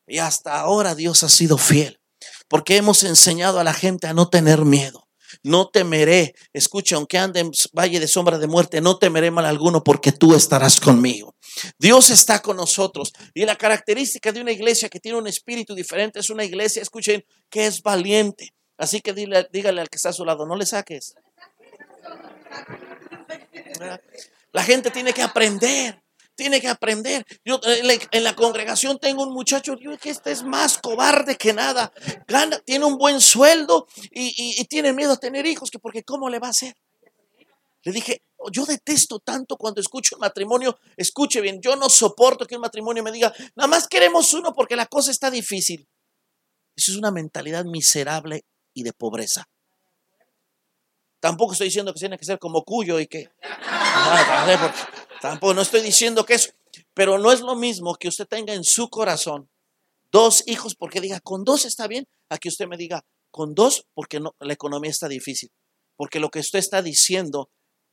[0.07, 1.99] Y hasta ahora Dios ha sido fiel
[2.47, 5.07] porque hemos enseñado a la gente a no tener miedo.
[5.43, 9.83] No temeré, escucha, aunque ande en valle de sombra de muerte, no temeré mal alguno
[9.83, 11.35] porque tú estarás conmigo.
[11.77, 13.13] Dios está con nosotros.
[13.35, 17.23] Y la característica de una iglesia que tiene un espíritu diferente es una iglesia, escuchen,
[17.49, 18.55] que es valiente.
[18.77, 21.13] Así que dígale al que está a su lado, no le saques.
[24.51, 26.01] La gente tiene que aprender
[26.39, 27.25] tiene que aprender.
[27.43, 31.91] Yo en la congregación tengo un muchacho, yo que este es más cobarde que nada.
[32.29, 36.39] Gana, tiene un buen sueldo y, tiene miedo a tener hijos, que porque ¿cómo le
[36.39, 36.77] va a hacer?
[37.83, 42.61] Le dije, yo detesto tanto cuando escucho matrimonio, escuche bien, yo no soporto que un
[42.61, 45.89] matrimonio me diga, nada más queremos uno porque la cosa está difícil.
[46.73, 49.49] Eso es una mentalidad miserable y de pobreza.
[51.19, 53.29] Tampoco estoy diciendo que tiene que ser como Cuyo y que...
[55.21, 56.51] Tampoco, no estoy diciendo que eso,
[56.93, 59.49] pero no es lo mismo que usted tenga en su corazón
[60.11, 63.87] dos hijos porque diga, con dos está bien, a que usted me diga, con dos
[63.93, 65.51] porque la economía está difícil.
[65.97, 67.51] Porque lo que usted está diciendo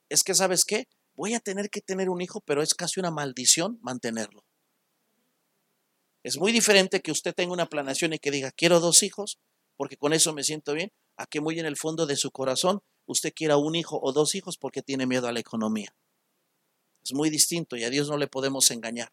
[0.08, 0.86] es que, ¿sabes qué?
[1.16, 4.44] Voy a tener que tener un hijo, pero es casi una maldición mantenerlo.
[6.22, 9.38] Es muy diferente que usted tenga una planeación y que diga, quiero dos hijos,
[9.76, 12.80] porque con eso me siento bien, a que muy en el fondo de su corazón
[13.06, 15.94] usted quiera un hijo o dos hijos porque tiene miedo a la economía.
[17.02, 19.12] Es muy distinto y a Dios no le podemos engañar.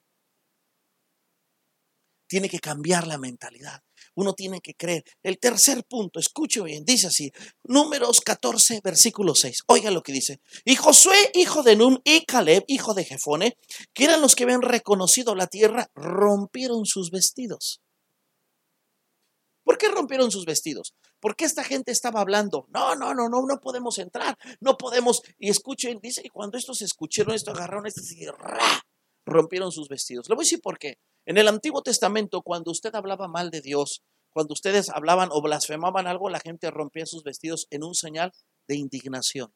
[2.27, 3.83] Tiene que cambiar la mentalidad.
[4.15, 5.03] Uno tiene que creer.
[5.21, 7.31] El tercer punto, escuche bien, dice así,
[7.63, 9.65] números 14, versículo 6.
[9.67, 10.41] Oiga lo que dice.
[10.65, 13.59] Y Josué, hijo de Nun, y Caleb, hijo de Jefone,
[13.93, 17.82] que eran los que habían reconocido la tierra, rompieron sus vestidos.
[19.63, 20.93] ¿Por qué rompieron sus vestidos?
[21.19, 22.67] ¿Por qué esta gente estaba hablando?
[22.69, 25.21] No, no, no, no, no podemos entrar, no podemos.
[25.39, 28.27] Y escuchen, dice que cuando estos escucharon esto, agarraron esto y
[29.25, 30.27] rompieron sus vestidos.
[30.27, 30.97] Le voy a decir por qué.
[31.25, 36.07] En el Antiguo Testamento, cuando usted hablaba mal de Dios, cuando ustedes hablaban o blasfemaban
[36.07, 38.33] algo, la gente rompía sus vestidos en un señal
[38.67, 39.53] de indignación.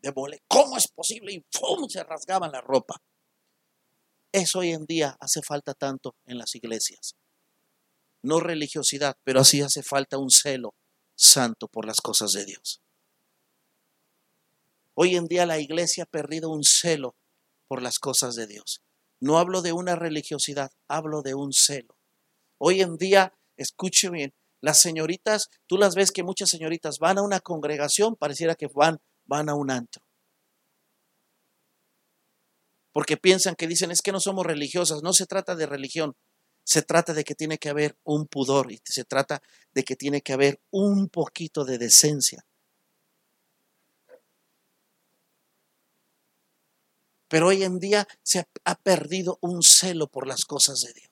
[0.00, 0.42] De mole.
[0.46, 1.32] ¿Cómo es posible?
[1.32, 1.88] Y ¡pum!
[1.88, 3.02] se rasgaban la ropa.
[4.32, 7.16] Eso hoy en día hace falta tanto en las iglesias
[8.22, 10.74] no religiosidad, pero así hace falta un celo
[11.14, 12.82] santo por las cosas de Dios.
[14.94, 17.16] Hoy en día la iglesia ha perdido un celo
[17.68, 18.82] por las cosas de Dios.
[19.20, 21.96] No hablo de una religiosidad, hablo de un celo.
[22.58, 27.22] Hoy en día, escuche bien, las señoritas, tú las ves que muchas señoritas van a
[27.22, 30.02] una congregación, pareciera que van, van a un antro.
[32.92, 35.02] Porque piensan que dicen, es que no somos religiosas.
[35.02, 36.16] No se trata de religión,
[36.64, 40.20] se trata de que tiene que haber un pudor y se trata de que tiene
[40.20, 42.44] que haber un poquito de decencia.
[47.28, 51.07] Pero hoy en día se ha perdido un celo por las cosas de Dios.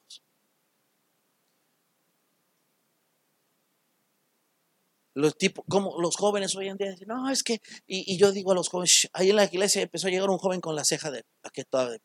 [5.16, 8.52] Los, tipos, como los jóvenes hoy en día dicen, no, es que, y, yo digo
[8.52, 11.10] a los jóvenes, ahí en la iglesia empezó a llegar un joven con la ceja
[11.10, 12.02] de, aquí toda de Le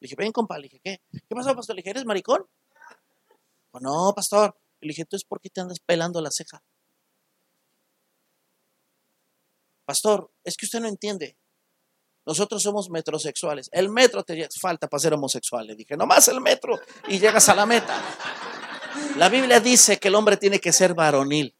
[0.00, 1.00] dije, ven compa, le dije, ¿qué?
[1.10, 1.74] ¿Qué pasó, pastor?
[1.74, 2.46] Le dije, ¿eres maricón?
[3.80, 4.54] no, pastor.
[4.82, 6.62] Le dije, entonces, ¿por qué te andas pelando la ceja?
[9.86, 11.38] Pastor, es que usted no entiende.
[12.26, 13.70] Nosotros somos metrosexuales.
[13.72, 15.66] El metro te falta para ser homosexual.
[15.66, 17.98] Le dije, nomás el metro y llegas a la meta.
[19.16, 21.56] La Biblia dice que el hombre tiene que ser varonil.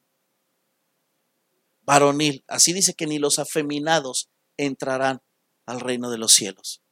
[1.83, 2.45] Varonil.
[2.49, 5.23] Así dice que ni los afeminados entrarán
[5.67, 6.83] al reino de los cielos.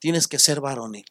[0.00, 1.06] Tienes que ser varonil.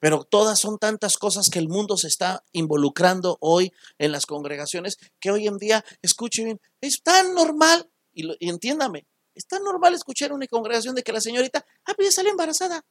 [0.00, 4.96] Pero todas son tantas cosas que el mundo se está involucrando hoy en las congregaciones
[5.20, 10.32] que hoy en día, escuchen es tan normal, y, y entiéndame, es tan normal escuchar
[10.32, 12.82] una congregación de que la señorita, ah, pues ya embarazada.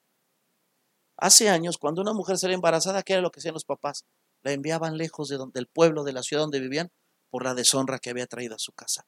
[1.18, 4.06] Hace años, cuando una mujer sale embarazada, ¿qué era lo que hacían los papás?
[4.42, 6.92] La enviaban lejos de donde, del pueblo, de la ciudad donde vivían,
[7.30, 9.06] por la deshonra que había traído a su casa.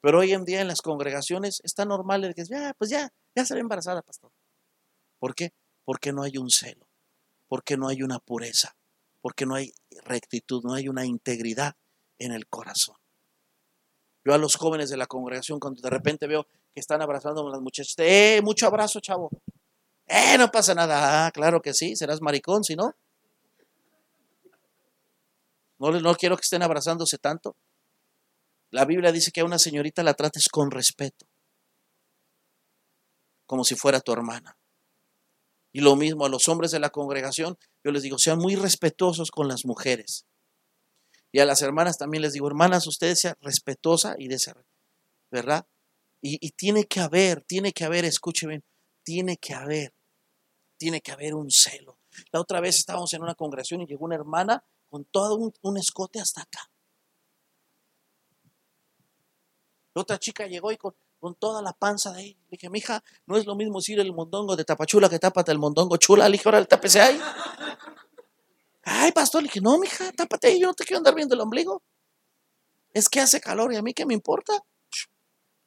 [0.00, 3.12] Pero hoy en día en las congregaciones es tan normal de que, ya, pues ya,
[3.34, 4.30] ya sale embarazada, pastor.
[5.18, 5.52] ¿Por qué?
[5.84, 6.88] Porque no hay un celo,
[7.48, 8.76] porque no hay una pureza,
[9.20, 9.72] porque no hay
[10.04, 11.74] rectitud, no hay una integridad
[12.18, 12.96] en el corazón.
[14.24, 17.50] Yo a los jóvenes de la congregación, cuando de repente veo que están abrazando a
[17.50, 19.30] las muchachas, ¡eh, mucho abrazo, chavo!
[20.06, 21.26] ¡Eh, no pasa nada!
[21.26, 22.94] Ah, claro que sí, serás maricón, si no.
[25.78, 27.56] No, no quiero que estén abrazándose tanto.
[28.70, 31.26] La Biblia dice que a una señorita la trates con respeto,
[33.46, 34.58] como si fuera tu hermana.
[35.72, 39.30] Y lo mismo a los hombres de la congregación, yo les digo, sean muy respetuosos
[39.30, 40.26] con las mujeres.
[41.30, 44.38] Y a las hermanas también les digo, hermanas, ustedes sean respetuosa y de
[45.30, 45.66] ¿verdad?
[46.20, 48.62] Y, tiene que haber, tiene que haber, escúcheme,
[49.04, 49.94] tiene que haber,
[50.76, 51.98] tiene que haber un celo.
[52.32, 56.20] La otra vez estábamos en una congregación y llegó una hermana con todo un, escote
[56.20, 56.70] hasta acá.
[59.94, 62.34] La otra chica llegó y con, con toda la panza de ahí.
[62.34, 65.58] Le dije, mija, no es lo mismo decir el mondongo de tapachula que tápate el
[65.58, 66.28] mondongo chula.
[66.28, 67.20] Le dije, ahora tápese ahí.
[68.82, 71.40] Ay, pastor, le dije, no, mija, tápate ahí, yo no te quiero andar viendo el
[71.40, 71.82] ombligo.
[72.94, 74.54] Es que hace calor y a mí qué me importa.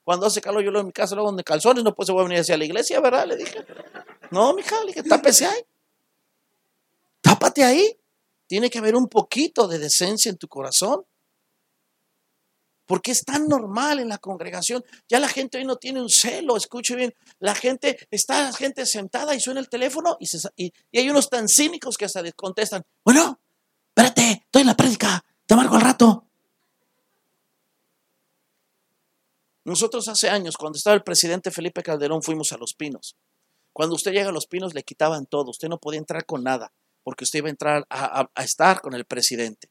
[0.03, 2.57] Cuando hace calor yo lo en mi casa, luego donde calzones, no puedo venir hacia
[2.57, 3.27] la iglesia, ¿verdad?
[3.27, 3.65] Le dije,
[4.31, 5.61] no, mija, le dije, tápese ahí.
[7.21, 8.00] Tápate ahí.
[8.51, 11.05] Tiene que haber un poquito de decencia en tu corazón.
[12.85, 14.83] Porque es tan normal en la congregación.
[15.07, 17.13] Ya la gente hoy no tiene un celo, escuche bien.
[17.39, 21.47] La gente, está la gente sentada y suena el teléfono y, y, hay unos tan
[21.47, 23.39] cínicos que hasta contestan, bueno,
[23.87, 26.25] espérate, estoy en la prédica, te marco al rato.
[29.63, 33.15] Nosotros hace años, cuando estaba el presidente Felipe Calderón, fuimos a Los Pinos.
[33.71, 35.51] Cuando usted llega a Los Pinos, le quitaban todo.
[35.51, 39.05] Usted no podía entrar con nada, porque usted iba a entrar a estar con el
[39.05, 39.69] presidente.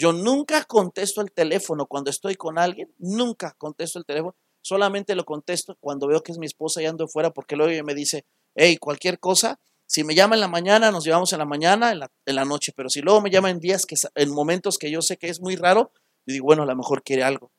[0.00, 5.26] Yo nunca contesto el teléfono cuando estoy con alguien, nunca contesto el teléfono, solamente lo
[5.26, 8.24] contesto cuando veo que es mi esposa y ando fuera, porque luego ella me dice,
[8.54, 12.34] hey, cualquier cosa, si me llama en la mañana, nos llevamos en la mañana, en
[12.34, 15.18] la, noche, pero si luego me llama en días, que en momentos que yo sé
[15.18, 15.92] que es muy raro,
[16.26, 17.52] yo digo, bueno, a lo mejor quiere algo.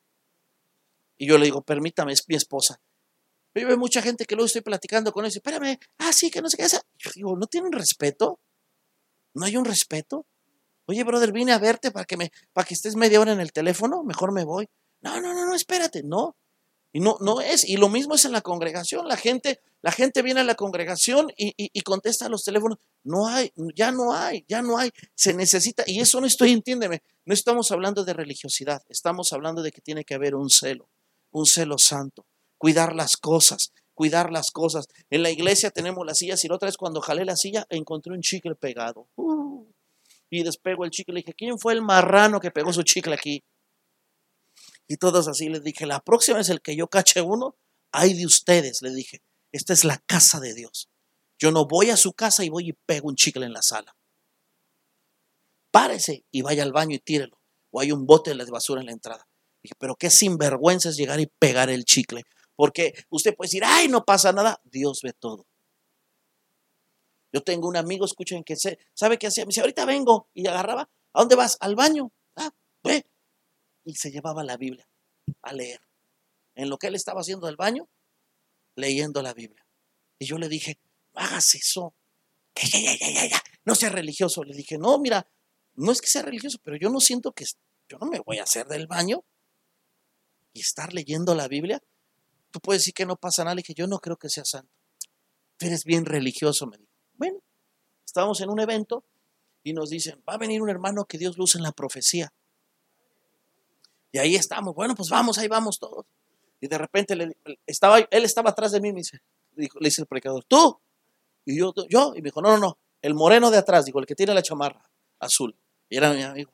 [1.19, 2.81] Y yo le digo, permítame, es mi esposa.
[3.53, 6.41] Pero hay mucha gente que luego estoy platicando con él y espérame, ah, sí, que
[6.41, 6.67] no sé qué.
[6.67, 8.39] Yo digo, ¿no tienen respeto?
[9.33, 10.25] ¿No hay un respeto?
[10.85, 13.51] Oye, brother, vine a verte para que me, para que estés media hora en el
[13.51, 14.67] teléfono, mejor me voy.
[15.01, 16.35] No, no, no, no, espérate, no.
[16.93, 19.07] Y no, no es, y lo mismo es en la congregación.
[19.07, 22.79] La gente, la gente viene a la congregación y, y, contesta a los teléfonos.
[23.03, 24.91] No hay, ya no hay, ya no hay.
[25.15, 29.71] Se necesita, y eso no estoy, entiéndeme, no estamos hablando de religiosidad, estamos hablando de
[29.71, 30.89] que tiene que haber un celo,
[31.31, 32.25] un celo santo,
[32.62, 34.88] cuidar las cosas, cuidar las cosas.
[35.10, 38.13] En la iglesia tenemos las sillas y la otra vez cuando jalé la silla encontré
[38.13, 39.08] un chicle pegado.
[39.15, 39.65] Uh,
[40.30, 41.15] y despego el chicle.
[41.15, 43.43] Le dije, ¿quién fue el marrano que pegó su chicle aquí?
[44.88, 47.56] Y todos así les dije, la próxima es el que yo cache uno,
[47.91, 50.88] hay de ustedes, le dije, esta es la casa de Dios.
[51.39, 53.95] Yo no voy a su casa y voy y pego un chicle en la sala.
[55.71, 57.41] Párese y vaya al baño y tírelo.
[57.71, 59.28] O hay un bote de basura en la entrada.
[59.63, 62.24] Dije, pero qué sinvergüenza es llegar y pegar el chicle.
[62.62, 64.62] Porque usted puede decir, ay, no pasa nada.
[64.65, 65.47] Dios ve todo.
[67.34, 69.45] Yo tengo un amigo, escuchen, que se, ¿sabe qué hacía?
[69.45, 70.30] Me dice, ahorita vengo.
[70.36, 71.58] Y agarraba, ¿a dónde vas?
[71.60, 72.12] Al baño.
[72.36, 72.52] Ah,
[72.84, 73.04] ve.
[73.84, 74.88] Y se llevaba la Biblia
[75.41, 75.82] a leer.
[76.54, 77.89] En lo que él estaba haciendo del baño,
[78.76, 79.65] leyendo la Biblia.
[80.19, 80.78] Y yo le dije,
[81.15, 81.95] hagas eso.
[82.54, 83.43] Ya, ya, ya, ya, ya.
[83.65, 84.43] No sea religioso.
[84.43, 85.28] Le dije, no, mira,
[85.74, 87.43] no es que sea religioso, pero yo no siento que
[87.89, 89.26] yo no me voy a hacer del baño
[90.54, 91.82] y estar leyendo la Biblia.
[92.51, 93.55] Tú puedes decir que no pasa nada.
[93.55, 94.71] Le dije, yo no creo que sea santo.
[95.57, 96.91] Tú eres bien religioso, me dijo.
[97.13, 97.39] Bueno,
[98.05, 99.05] estábamos en un evento
[99.63, 102.33] y nos dicen, va a venir un hermano que Dios luce en la profecía.
[104.11, 106.05] Y ahí estamos, bueno, pues vamos, ahí vamos todos.
[106.59, 109.21] Y de repente le, estaba, él estaba atrás de mí, me dice,
[109.55, 110.79] le dice el predicador, ¿tú?
[111.45, 114.05] Y yo, yo, y me dijo, no, no, no, el moreno de atrás, dijo, el
[114.05, 115.55] que tiene la chamarra azul.
[115.89, 116.51] Y era mi amigo.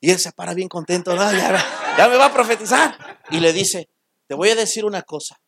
[0.00, 2.96] Y él se para bien contento, ya, ya me va a profetizar.
[3.30, 3.88] Y le dice,
[4.26, 5.40] te voy a decir una cosa,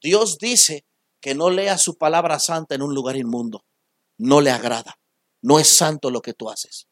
[0.00, 0.84] Dios dice
[1.20, 3.64] que no lea su palabra santa en un lugar inmundo
[4.22, 4.98] no le agrada.
[5.40, 6.86] No es santo lo que tú haces.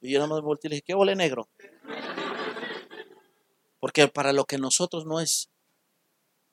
[0.00, 1.48] Y yo nada más volteé y le dije, ¿qué ole negro?
[3.78, 5.50] Porque para lo que nosotros no es,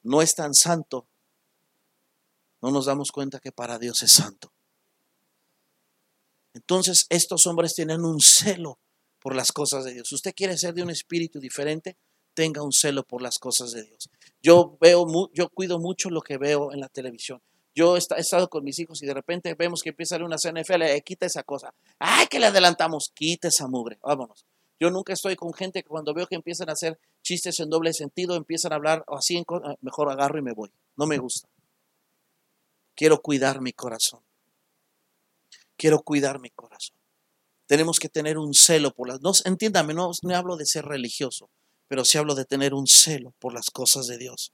[0.04, 1.08] no es tan santo,
[2.62, 4.54] no nos damos cuenta que para Dios es santo.
[6.54, 8.78] Entonces estos hombres tienen un celo
[9.22, 10.12] por las cosas de Dios.
[10.12, 11.96] Usted quiere ser de un espíritu diferente,
[12.34, 14.10] tenga un celo por las cosas de Dios.
[14.42, 17.42] Yo veo, yo cuido mucho lo que veo en la televisión.
[17.74, 20.82] Yo he estado con mis hijos y de repente vemos que empieza a una CNFL,
[20.84, 21.74] eh, quita esa cosa.
[22.00, 23.12] ¡Ay, que le adelantamos!
[23.14, 24.46] Quita esa mugre, vámonos.
[24.78, 27.94] Yo nunca estoy con gente que cuando veo que empiezan a hacer chistes en doble
[27.94, 30.72] sentido, empiezan a hablar así, en, ah, mejor agarro y me voy.
[30.98, 31.48] No me gusta.
[32.96, 34.22] Quiero cuidar mi corazón.
[35.78, 36.96] Quiero cuidar mi corazón.
[37.72, 39.22] Tenemos que tener un celo por las...
[39.22, 41.50] No, entiéndame, no, no hablo de ser religioso
[41.92, 44.54] pero sí hablo de tener un celo por las cosas de Dios.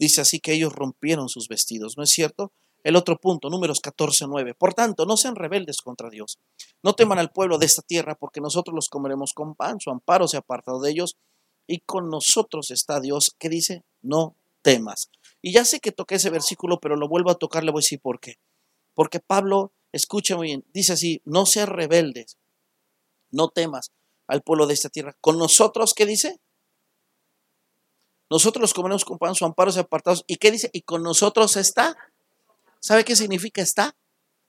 [0.00, 2.50] Dice así que ellos rompieron sus vestidos, ¿no es cierto?
[2.82, 4.54] El otro punto, números 14, 9.
[4.54, 6.40] Por tanto, no sean rebeldes contra Dios.
[6.82, 9.78] No teman al pueblo de esta tierra, porque nosotros los comeremos con pan.
[9.78, 11.14] Su amparo se ha apartado de ellos.
[11.68, 15.08] Y con nosotros está Dios, que dice, no temas.
[15.40, 17.84] Y ya sé que toqué ese versículo, pero lo vuelvo a tocar, le voy a
[17.84, 18.40] decir por qué.
[18.92, 22.38] Porque Pablo, escucha muy bien, dice así, no sean rebeldes,
[23.32, 23.90] no temas
[24.28, 25.16] al pueblo de esta tierra.
[25.20, 26.40] Con nosotros, ¿qué dice?
[28.30, 30.24] Nosotros los comeremos con pan, su amparo y apartados.
[30.26, 30.70] ¿Y qué dice?
[30.72, 31.96] Y con nosotros está.
[32.80, 33.94] ¿Sabe qué significa está?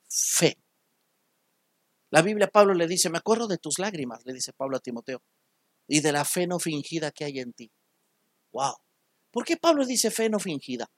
[0.08, 0.58] Fe.
[2.10, 5.24] La Biblia, Pablo le dice, me acuerdo de tus lágrimas, le dice Pablo a Timoteo,
[5.88, 7.72] y de la fe no fingida que hay en ti.
[8.52, 8.76] Wow.
[9.32, 10.92] ¿Por qué Pablo dice fe no fingida?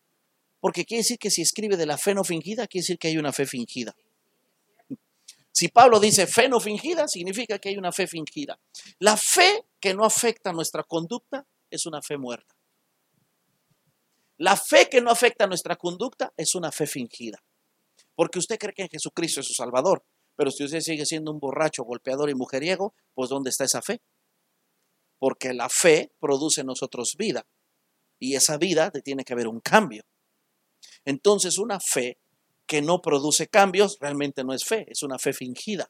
[0.59, 3.17] Porque quiere decir que si escribe de la fe no fingida, quiere decir que hay
[3.17, 3.95] una fe fingida.
[5.55, 8.59] Si Pablo dice fe no fingida, significa que hay una fe fingida.
[8.99, 12.57] La fe que no afecta nuestra conducta es una fe muerta.
[14.37, 17.41] La fe que no afecta nuestra conducta es una fe fingida.
[18.15, 20.03] Porque usted cree que Jesucristo es su Salvador.
[20.35, 24.01] Pero si usted sigue siendo un borracho, golpeador y mujeriego, pues ¿dónde está esa fe?
[25.19, 27.47] Porque la fe produce en nosotros vida.
[28.19, 30.03] Y esa vida tiene que haber un cambio.
[31.05, 32.17] Entonces una fe
[32.67, 35.89] que no produce cambios realmente no es fe, es una fe fingida.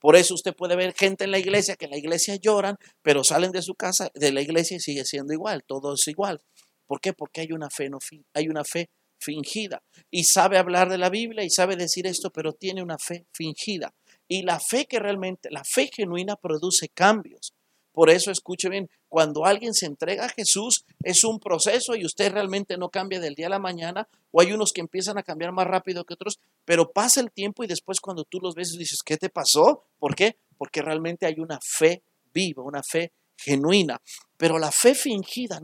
[0.00, 3.22] Por eso usted puede ver gente en la iglesia que en la iglesia lloran, pero
[3.22, 6.40] salen de su casa, de la iglesia y sigue siendo igual, todo es igual.
[6.86, 7.12] ¿Por qué?
[7.12, 7.98] Porque hay una fe, no,
[8.34, 9.82] hay una fe fingida.
[10.10, 13.94] Y sabe hablar de la Biblia y sabe decir esto, pero tiene una fe fingida.
[14.26, 17.52] Y la fe que realmente, la fe genuina produce cambios.
[17.92, 22.32] Por eso escuche bien, cuando alguien se entrega a Jesús es un proceso y usted
[22.32, 25.52] realmente no cambia del día a la mañana, o hay unos que empiezan a cambiar
[25.52, 29.02] más rápido que otros, pero pasa el tiempo y después cuando tú los ves dices,
[29.04, 29.84] ¿qué te pasó?
[29.98, 30.36] ¿Por qué?
[30.56, 34.00] Porque realmente hay una fe viva, una fe genuina.
[34.36, 35.60] Pero la fe fingida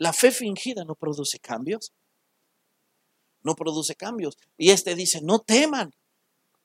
[0.00, 1.92] la fe fingida no produce cambios.
[3.42, 4.38] No produce cambios.
[4.56, 5.94] Y este dice, no teman,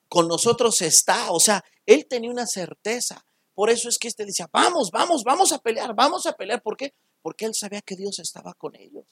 [0.08, 1.30] con nosotros está.
[1.32, 3.26] O sea, él tenía una certeza.
[3.56, 6.62] Por eso es que este decía, vamos, vamos, vamos a pelear, vamos a pelear.
[6.62, 6.92] ¿Por qué?
[7.22, 9.06] Porque él sabía que Dios estaba con ellos.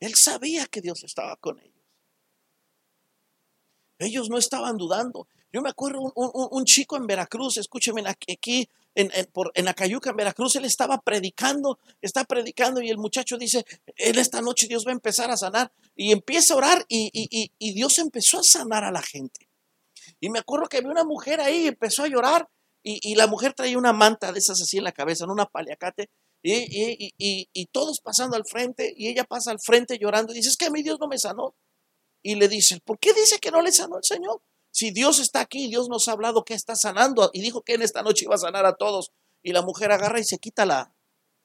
[0.00, 1.86] Él sabía que Dios estaba con ellos.
[4.00, 5.28] Ellos no estaban dudando.
[5.52, 10.56] Yo me acuerdo un, chico en Veracruz, escúcheme aquí, en, en, en Acayuca, en Veracruz,
[10.56, 14.94] él estaba predicando, está predicando y el muchacho dice, él esta noche Dios va a
[14.94, 19.51] empezar a sanar y empieza a orar y, Dios empezó a sanar a la gente.
[20.22, 22.48] Y me acuerdo que había una mujer ahí, empezó a llorar
[22.84, 26.10] y, la mujer traía una manta de esas así en la cabeza, en una paliacate
[26.44, 30.56] y, y, todos pasando al frente y ella pasa al frente llorando y dice, es
[30.56, 31.56] que a mí Dios no me sanó.
[32.22, 34.40] Y le dice, ¿por qué dice que no le sanó el Señor?
[34.70, 37.82] Si Dios está aquí, Dios nos ha hablado que está sanando y dijo que en
[37.82, 39.10] esta noche iba a sanar a todos.
[39.42, 40.94] Y la mujer agarra y se quita la,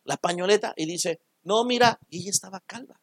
[0.03, 3.01] la pañoleta y dice, no, mira, y ella estaba calva.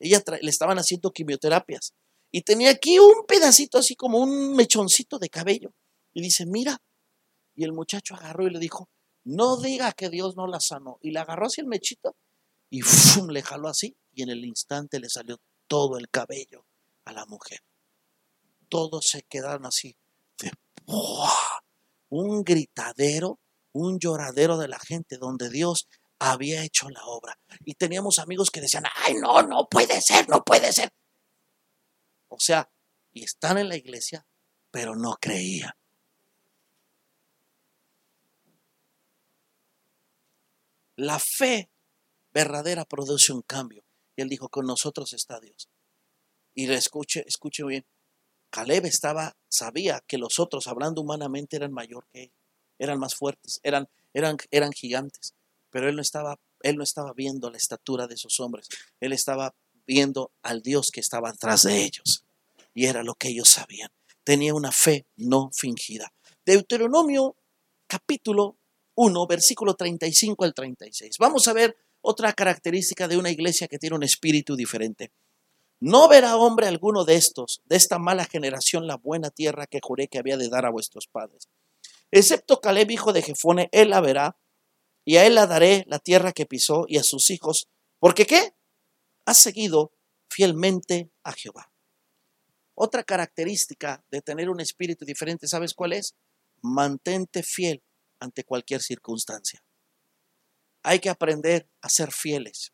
[0.00, 1.94] Ella le estaban haciendo quimioterapias.
[2.30, 5.72] Y tenía aquí un pedacito así como un mechoncito de cabello.
[6.12, 6.80] Y dice, mira.
[7.54, 8.88] Y el muchacho agarró y le dijo,
[9.24, 10.98] no diga que Dios no la sanó.
[11.02, 12.16] Y le agarró así el mechito
[12.70, 13.28] y ¡fum!
[13.28, 13.96] le jaló así.
[14.12, 16.64] Y en el instante le salió todo el cabello
[17.04, 17.60] a la mujer.
[18.68, 19.96] Todos se quedaron así.
[20.38, 20.52] De,
[22.08, 23.40] un gritadero,
[23.72, 27.38] un lloradero de la gente donde Dios había hecho la obra.
[27.64, 30.92] Y teníamos amigos que decían, ay, no, no puede ser, no puede ser.
[32.30, 32.70] O sea,
[33.12, 34.26] y están en la iglesia,
[34.70, 35.72] pero no creían.
[40.96, 41.70] La fe
[42.32, 43.84] verdadera produce un cambio.
[44.16, 45.68] Y él dijo, con nosotros está Dios.
[46.54, 47.84] Y le escuche, escuche bien.
[48.50, 52.32] Caleb estaba, sabía que los otros, hablando humanamente, eran mayor que él,
[52.78, 55.34] eran más fuertes, eran, eran, eran gigantes.
[55.70, 58.68] Pero él no estaba, él no estaba viendo la estatura de esos hombres.
[59.00, 59.54] Él estaba
[59.90, 62.24] viendo al Dios que estaba atrás de ellos.
[62.74, 63.90] Y era lo que ellos sabían.
[64.22, 66.12] Tenía una fe no fingida.
[66.46, 67.34] Deuteronomio
[67.88, 68.56] capítulo
[68.94, 71.16] 1, versículo 35 al 36.
[71.18, 75.10] Vamos a ver otra característica de una iglesia que tiene un espíritu diferente.
[75.80, 80.06] No verá hombre alguno de estos, de esta mala generación, la buena tierra que juré
[80.06, 81.48] que había de dar a vuestros padres.
[82.12, 84.36] Excepto Caleb, hijo de Jefone, él la verá,
[85.04, 87.66] y a él la daré la tierra que pisó y a sus hijos,
[87.98, 88.54] porque ¿qué?
[89.30, 89.92] Ha seguido
[90.28, 91.72] fielmente a Jehová.
[92.74, 96.16] Otra característica de tener un espíritu diferente, ¿sabes cuál es?
[96.62, 97.80] Mantente fiel
[98.18, 99.62] ante cualquier circunstancia.
[100.82, 102.72] Hay que aprender a ser fieles.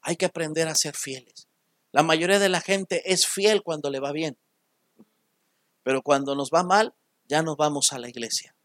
[0.00, 1.48] Hay que aprender a ser fieles.
[1.90, 4.38] La mayoría de la gente es fiel cuando le va bien,
[5.82, 8.55] pero cuando nos va mal, ya nos vamos a la iglesia.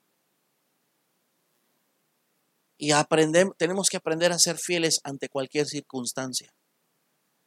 [2.84, 6.52] Y aprendemos, tenemos que aprender a ser fieles ante cualquier circunstancia.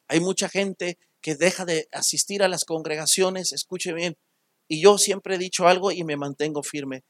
[0.06, 4.16] Hay mucha gente que deja de asistir a las congregaciones, escuche bien,
[4.68, 7.02] y yo siempre he dicho algo y me mantengo firme.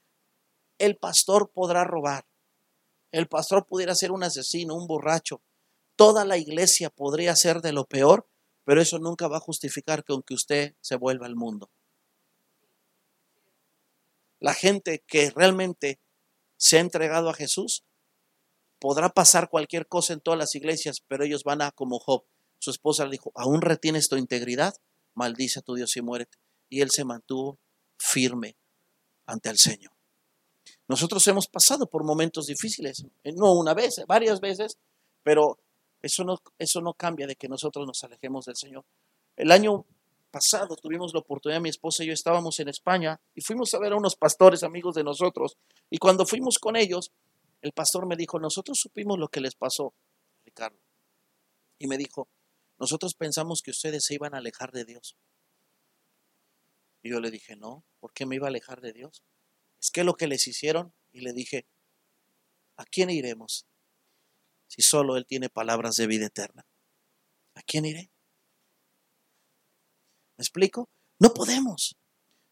[0.79, 2.25] El pastor podrá robar,
[3.13, 5.43] el pastor pudiera ser un asesino, un borracho.
[5.95, 8.27] Toda la iglesia podría ser de lo peor,
[8.65, 11.71] pero eso nunca va a justificar que aunque usted se vuelva al mundo.
[14.41, 16.01] La gente que realmente
[16.57, 17.85] se ha entregado a Jesús
[18.85, 22.23] podrá pasar cualquier cosa en todas las iglesias, pero ellos van a como Job.
[22.59, 24.75] Su esposa le dijo, ¿aún retienes tu integridad?
[25.15, 26.37] Maldice a tu Dios y muérete.
[26.69, 27.59] Y él se mantuvo
[27.97, 28.59] firme
[29.25, 29.91] ante el Señor.
[30.87, 34.77] Nosotros hemos pasado por momentos difíciles, eh, no una vez, eh, varias veces,
[35.23, 35.59] pero
[36.03, 38.85] eso no, eso no cambia de que nosotros nos alejemos del Señor.
[39.35, 39.87] El año
[40.31, 43.95] pasado tuvimos la oportunidad, mi esposa y yo estábamos en España y fuimos a ver
[43.95, 45.57] a unos pastores amigos de nosotros.
[45.89, 47.13] Y cuando fuimos con ellos,
[47.65, 49.95] el pastor me dijo, nosotros supimos lo que les pasó,
[50.45, 50.79] Ricardo.
[51.79, 52.29] Y me dijo,
[52.79, 55.17] nosotros pensamos que ustedes se iban a alejar de Dios.
[57.03, 59.25] Y yo le dije, no, ¿por qué me iba a alejar de Dios?
[59.85, 61.67] es que lo que les hicieron y le dije,
[62.79, 63.67] ¿a quién iremos?
[64.67, 66.67] Si solo Él tiene palabras de vida eterna.
[67.55, 68.11] ¿A quién iré?
[70.39, 70.89] ¿Me explico?
[71.21, 71.97] No podemos.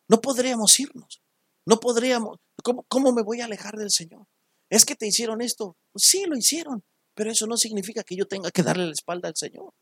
[0.09, 1.23] No podríamos irnos.
[1.65, 2.37] No podríamos.
[2.63, 4.27] ¿Cómo, ¿Cómo, me voy a alejar del Señor?
[4.73, 5.77] Es que te hicieron esto.
[5.95, 6.83] sí, lo hicieron.
[7.15, 9.75] Pero eso no significa que yo tenga que darle la espalda al Señor.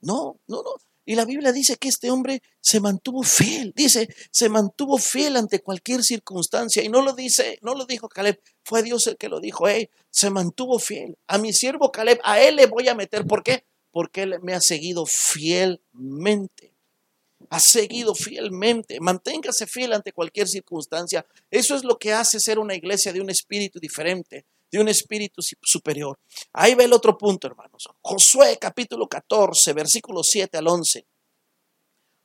[0.00, 0.74] No, no, no.
[1.04, 5.60] Y la Biblia dice que este hombre se mantuvo fiel, dice, se mantuvo fiel ante
[5.60, 6.82] cualquier circunstancia.
[6.82, 9.90] Y no lo dice, no lo dijo Caleb, fue Dios el que lo dijo, hey,
[10.08, 11.18] se mantuvo fiel.
[11.26, 13.26] A mi siervo Caleb, a él le voy a meter.
[13.26, 13.66] ¿Por qué?
[13.90, 16.75] Porque él me ha seguido fielmente.
[17.50, 19.00] Ha seguido fielmente.
[19.00, 21.26] Manténgase fiel ante cualquier circunstancia.
[21.50, 25.42] Eso es lo que hace ser una iglesia de un espíritu diferente de un espíritu
[25.62, 26.18] superior.
[26.52, 27.88] Ahí va el otro punto, hermanos.
[28.02, 31.06] Josué capítulo 14, versículo 7 al 11.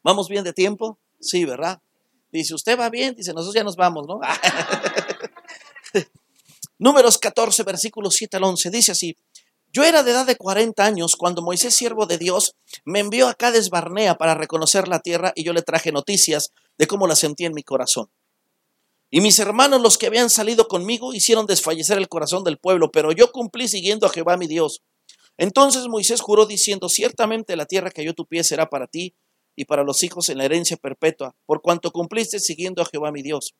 [0.03, 0.97] ¿Vamos bien de tiempo?
[1.19, 1.80] Sí, ¿verdad?
[2.32, 4.19] Dice, usted va bien, dice, nosotros ya nos vamos, ¿no?
[6.80, 9.15] Números 14, versículo 7 al 11, dice así,
[9.74, 13.36] yo era de edad de 40 años cuando Moisés, siervo de Dios, me envió a
[13.36, 17.45] Cades Barnea para reconocer la tierra y yo le traje noticias de cómo la sentí
[17.45, 18.09] en mi corazón.
[19.09, 23.11] Y mis hermanos, los que habían salido conmigo, hicieron desfallecer el corazón del pueblo, pero
[23.11, 24.84] yo cumplí siguiendo a Jehová mi Dios.
[25.38, 29.15] Entonces Moisés juró diciendo, ciertamente la tierra que yo tu pie será para ti
[29.55, 33.22] y para los hijos en la herencia perpetua, por cuanto cumpliste siguiendo a Jehová mi
[33.22, 33.53] Dios.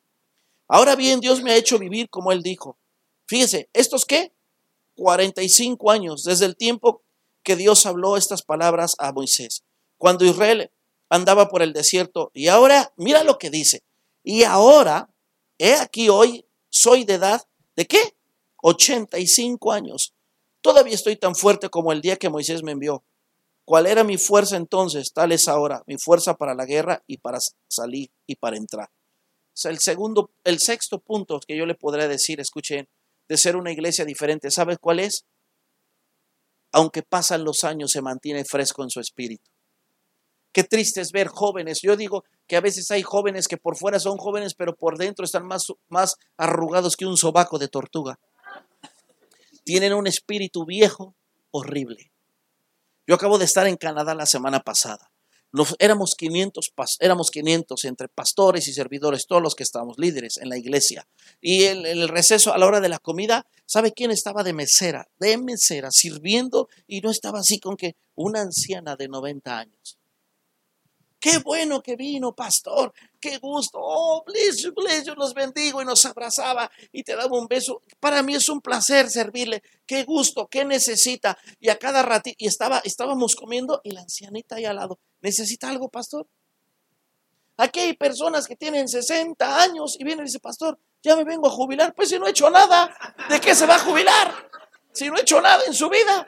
[0.68, 2.78] Ahora bien, Dios me ha hecho vivir como él dijo.
[3.26, 4.32] Fíjese, ¿estos qué?
[4.96, 7.02] 45 años desde el tiempo
[7.42, 9.64] que Dios habló estas palabras a Moisés.
[9.98, 10.70] Cuando Israel
[11.12, 12.30] andaba por el desierto.
[12.32, 13.84] Y ahora, mira lo que dice.
[14.24, 15.10] Y ahora,
[15.58, 17.42] he aquí hoy, soy de edad,
[17.76, 18.16] ¿de qué?
[18.62, 20.14] 85 años.
[20.62, 23.04] Todavía estoy tan fuerte como el día que Moisés me envió.
[23.66, 25.12] ¿Cuál era mi fuerza entonces?
[25.12, 27.38] Tal es ahora mi fuerza para la guerra y para
[27.68, 28.90] salir y para entrar.
[29.64, 32.88] El segundo, el sexto punto que yo le podré decir, escuchen,
[33.32, 35.24] de ser una iglesia diferente, ¿sabes cuál es?
[36.70, 39.48] Aunque pasan los años, se mantiene fresco en su espíritu.
[40.52, 41.80] Qué triste es ver jóvenes.
[41.80, 45.24] Yo digo que a veces hay jóvenes que por fuera son jóvenes, pero por dentro
[45.24, 48.18] están más, más arrugados que un sobaco de tortuga.
[49.64, 51.14] Tienen un espíritu viejo
[51.52, 52.12] horrible.
[53.06, 55.10] Yo acabo de estar en Canadá la semana pasada.
[55.78, 60.56] Éramos 500, éramos 500 entre pastores y servidores, todos los que estábamos líderes en la
[60.56, 61.06] iglesia.
[61.40, 64.54] Y en el, el, receso, a la hora de la comida, ¿sabe quién estaba de
[64.54, 65.08] mesera?
[65.18, 69.98] De mesera, sirviendo y no estaba así con que una anciana de 90 años.
[71.22, 72.92] Qué bueno que vino, pastor.
[73.20, 73.78] Qué gusto.
[73.80, 75.14] Oh, bless you, bless you.
[75.14, 77.80] Los bendigo y nos abrazaba y te daba un beso.
[78.00, 79.62] Para mí es un placer servirle.
[79.86, 81.38] Qué gusto, qué necesita.
[81.60, 84.98] Y a cada ratito, y estaba, estábamos comiendo y la ancianita ahí al lado.
[85.20, 86.26] ¿Necesita algo, pastor?
[87.56, 91.46] Aquí hay personas que tienen 60 años y vienen y dicen, pastor, ya me vengo
[91.46, 91.94] a jubilar.
[91.94, 92.92] Pues si no he hecho nada,
[93.28, 94.50] ¿de qué se va a jubilar?
[94.92, 96.26] Si no he hecho nada en su vida.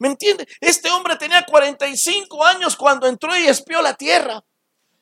[0.00, 0.48] ¿Me entiende?
[0.60, 4.42] Este hombre tenía 45 años cuando entró y espió la tierra.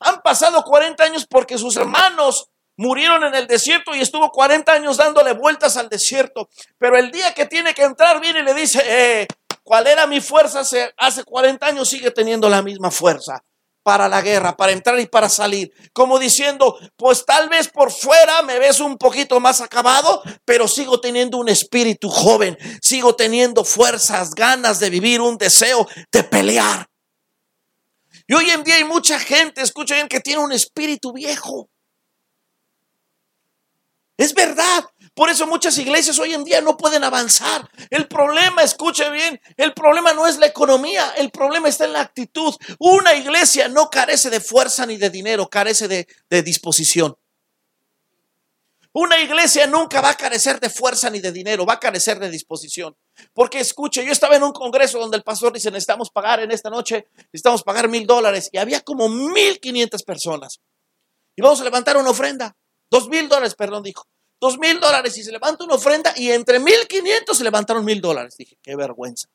[0.01, 4.97] Han pasado 40 años porque sus hermanos murieron en el desierto y estuvo 40 años
[4.97, 6.49] dándole vueltas al desierto.
[6.79, 9.29] Pero el día que tiene que entrar viene y le dice, eh,
[9.63, 10.61] ¿cuál era mi fuerza?
[10.61, 13.45] Hace, hace 40 años sigue teniendo la misma fuerza
[13.89, 15.73] para la guerra, para entrar y para salir.
[15.95, 21.01] Como diciendo, pues tal vez por fuera me ves un poquito más acabado, pero sigo
[21.01, 26.87] teniendo un espíritu joven, sigo teniendo fuerzas, ganas de vivir, un deseo de pelear.
[28.27, 31.71] Y hoy en día hay mucha gente, escuchen, que tiene un espíritu viejo.
[34.19, 34.85] Es verdad.
[35.19, 37.69] Por eso muchas iglesias hoy en día no pueden avanzar.
[37.91, 42.03] El problema, escuche bien, el problema no es la economía, el problema está en la
[42.03, 42.55] actitud.
[42.79, 46.07] Una iglesia no carece de fuerza ni de dinero, carece de,
[46.45, 47.19] disposición.
[48.93, 52.31] Una iglesia nunca va a carecer de fuerza ni de dinero, va a carecer de
[52.31, 52.97] disposición.
[53.33, 56.71] Porque escuche, yo estaba en un congreso donde el pastor dice, necesitamos pagar en esta
[56.71, 58.51] noche, necesitamos pagar mil dólares.
[58.53, 60.61] Y había como mil quinientas personas.
[61.35, 62.57] Y vamos a levantar una ofrenda.
[62.89, 64.07] Dos mil dólares, perdón, dijo.
[64.41, 68.01] Dos mil dólares y se levanta una ofrenda y entre mil quinientos se levantaron mil
[68.01, 68.37] dólares.
[68.37, 69.29] Dije, qué vergüenza.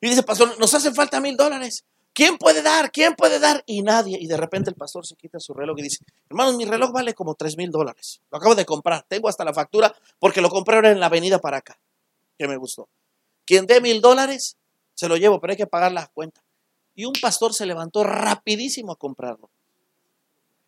[0.00, 1.84] Y dice, pastor, nos hacen falta mil dólares.
[2.12, 2.90] ¿Quién puede dar?
[2.90, 3.62] ¿Quién puede dar?
[3.66, 4.18] Y nadie.
[4.20, 7.14] Y de repente el pastor se quita su reloj y dice, hermanos, mi reloj vale
[7.14, 8.20] como tres mil dólares.
[8.30, 9.04] Lo acabo de comprar.
[9.08, 11.78] Tengo hasta la factura porque lo compré en la avenida para acá.
[12.36, 12.88] Que me gustó.
[13.46, 14.56] Quien dé mil dólares,
[14.94, 16.42] se lo llevo, pero hay que pagar la cuenta.
[16.94, 19.50] Y un pastor se levantó rapidísimo a comprarlo.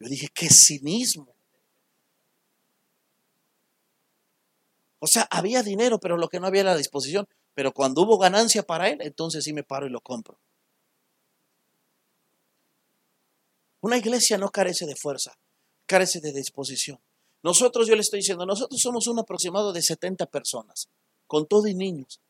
[0.04, 1.34] Yo dije, qué cinismo.
[4.98, 7.26] O sea, había dinero, pero lo que no había era la disposición.
[7.54, 10.38] Pero cuando hubo ganancia para él, entonces sí me paro y lo compro.
[13.80, 15.38] Una iglesia no carece de fuerza,
[15.86, 17.00] carece de disposición.
[17.42, 20.88] Nosotros, yo le estoy diciendo, nosotros somos un aproximado de 70 personas,
[21.26, 22.20] con todo y niños.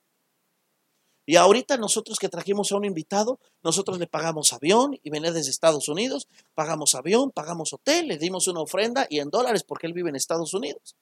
[1.27, 5.51] Y ahorita nosotros que trajimos a un invitado, nosotros le pagamos avión y viene desde
[5.51, 9.95] Estados Unidos, pagamos avión, pagamos hotel, le dimos una ofrenda y en dólares porque él
[9.95, 10.97] vive en Estados Unidos.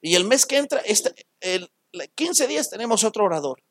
[0.00, 1.70] Y el mes que entra, este, el
[2.14, 3.62] 15 días tenemos otro orador.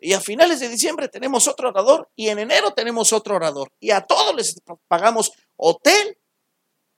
[0.00, 3.72] Y a finales de diciembre tenemos otro orador y en enero tenemos otro orador.
[3.80, 6.16] Y a todos les pagamos hotel,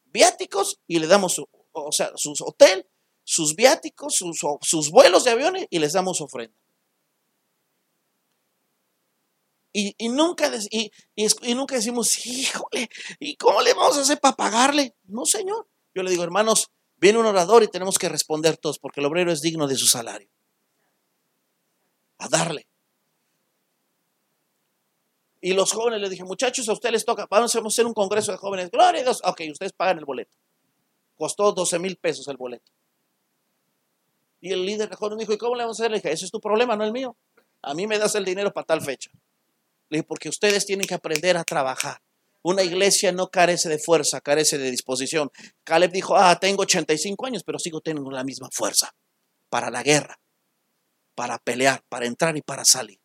[0.05, 1.41] viáticos y le damos,
[1.73, 2.87] o sea, sus hotel,
[3.31, 6.59] sus viáticos, sus, sus vuelos de aviones y les damos ofrenda.
[9.73, 14.35] Y, y nunca, y, y, nunca decimos, híjole, ¿y cómo le vamos a hacer para
[14.35, 14.97] pagarle?
[15.05, 15.69] No, señor.
[15.95, 19.31] Yo le digo, hermanos, viene un orador y tenemos que responder todos porque el obrero
[19.31, 20.29] es digno de su salario.
[22.19, 22.67] A darle.
[25.41, 28.33] Y los jóvenes les dije, muchachos, a ustedes les toca, vamos a hacer un congreso
[28.33, 28.73] de jóvenes.
[28.73, 29.23] Gloria a Dios.
[29.25, 30.37] Ok, ustedes pagan el boleto.
[31.15, 32.73] Costó 12 mil pesos el boleto.
[34.41, 35.91] Y el líder de dijo, ¿y cómo le vamos a hacer?
[35.91, 37.17] Le dije, ese es tu problema, no el mío.
[37.63, 39.11] A mí me das el dinero para tal fecha.
[39.91, 42.01] Le dije, porque ustedes tienen que aprender a trabajar.
[42.43, 45.31] Una iglesia no carece de fuerza, carece de disposición.
[45.63, 48.95] Caleb dijo, ah, tengo 85 años, pero sigo teniendo la misma fuerza
[49.51, 50.19] para la guerra,
[51.15, 52.99] para pelear, para entrar y para salir.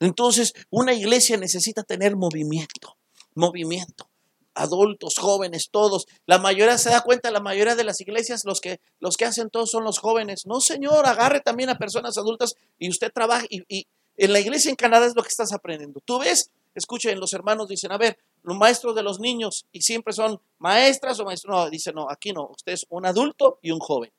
[0.00, 2.98] Entonces, una iglesia necesita tener movimiento,
[3.34, 4.10] movimiento.
[4.54, 6.06] Adultos, jóvenes, todos.
[6.26, 9.50] La mayoría se da cuenta, la mayoría de las iglesias, los que, los que hacen
[9.50, 10.46] todos son los jóvenes.
[10.46, 13.44] No, señor, agarre también a personas adultas y usted trabaja.
[13.48, 13.86] Y,
[14.16, 16.00] en la iglesia en Canadá es lo que estás aprendiendo.
[16.04, 20.12] Tú ves, escuchen, los hermanos dicen, a ver, los maestros de los niños, y siempre
[20.12, 21.52] son maestras o maestros.
[21.52, 24.12] No, dice, no, aquí no, usted es un adulto y un joven.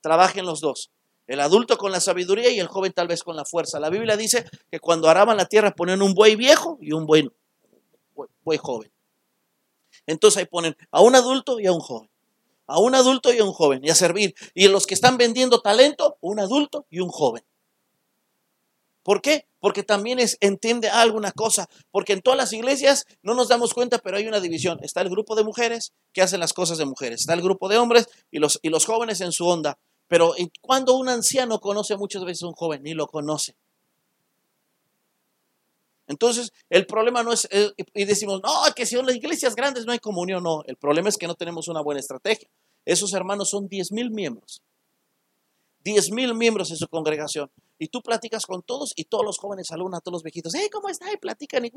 [0.00, 0.90] Trabajen los dos.
[1.26, 3.78] El adulto con la sabiduría y el joven tal vez con la fuerza.
[3.78, 7.30] La Biblia dice que cuando araban la tierra ponían un buey viejo y un buey,
[8.42, 8.90] buey joven.
[10.10, 12.10] Entonces ahí ponen a un adulto y a un joven.
[12.66, 13.80] A un adulto y a un joven.
[13.84, 14.34] Y a servir.
[14.54, 17.44] Y los que están vendiendo talento, un adulto y un joven.
[19.02, 19.46] ¿Por qué?
[19.60, 21.68] Porque también es, entiende alguna cosa.
[21.90, 24.78] Porque en todas las iglesias no nos damos cuenta, pero hay una división.
[24.82, 27.20] Está el grupo de mujeres que hacen las cosas de mujeres.
[27.20, 29.78] Está el grupo de hombres y los, y los jóvenes en su onda.
[30.08, 33.54] Pero cuando un anciano conoce muchas veces a un joven, ni lo conoce.
[36.10, 39.86] Entonces, el problema no es, eh, y decimos, no, que si son las iglesias grandes
[39.86, 40.64] no hay comunión, no.
[40.66, 42.48] El problema es que no tenemos una buena estrategia.
[42.84, 44.60] Esos hermanos son 10 mil miembros.
[45.84, 47.48] 10 mil miembros en su congregación.
[47.82, 50.52] Y tú platicas con todos y todos los jóvenes saludan a todos los viejitos.
[50.54, 51.10] Hey, ¿cómo está?
[51.10, 51.72] Y platican y,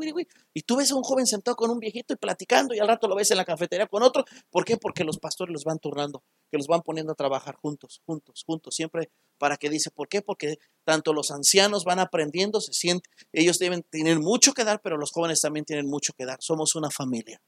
[0.54, 3.08] y tú ves a un joven sentado con un viejito y platicando y al rato
[3.08, 4.26] lo ves en la cafetería con otro.
[4.52, 4.76] ¿Por qué?
[4.76, 8.76] Porque los pastores los van turnando, que los van poniendo a trabajar juntos, juntos, juntos,
[8.76, 10.22] siempre para que dice, ¿por qué?
[10.22, 14.98] Porque tanto los ancianos van aprendiendo, se sienten, ellos deben tener mucho que dar, pero
[14.98, 16.38] los jóvenes también tienen mucho que dar.
[16.42, 17.42] Somos una familia.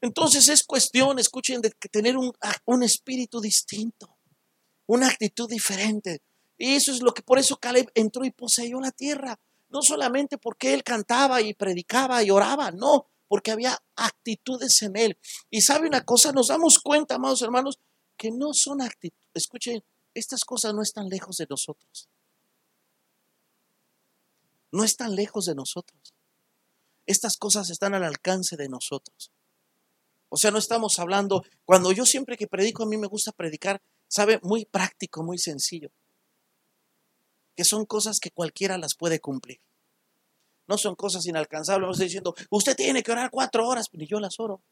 [0.00, 2.32] Entonces es cuestión, escuchen, de tener un,
[2.66, 4.16] un espíritu distinto,
[4.86, 6.22] una actitud diferente.
[6.58, 9.38] Y eso es lo que por eso Caleb entró y poseyó la tierra.
[9.70, 15.18] No solamente porque él cantaba y predicaba y oraba, no, porque había actitudes en él.
[15.50, 17.78] Y sabe una cosa, nos damos cuenta, amados hermanos,
[18.16, 19.28] que no son actitudes.
[19.34, 19.84] Escuchen,
[20.14, 22.08] estas cosas no están lejos de nosotros.
[24.72, 26.14] No están lejos de nosotros.
[27.06, 29.30] Estas cosas están al alcance de nosotros.
[30.28, 33.80] O sea, no estamos hablando, cuando yo siempre que predico, a mí me gusta predicar,
[34.08, 35.90] sabe, muy práctico, muy sencillo
[37.58, 39.60] que son cosas que cualquiera las puede cumplir.
[40.68, 41.88] No son cosas inalcanzables.
[41.88, 44.62] No estoy diciendo, usted tiene que orar cuatro horas, ni yo las oro.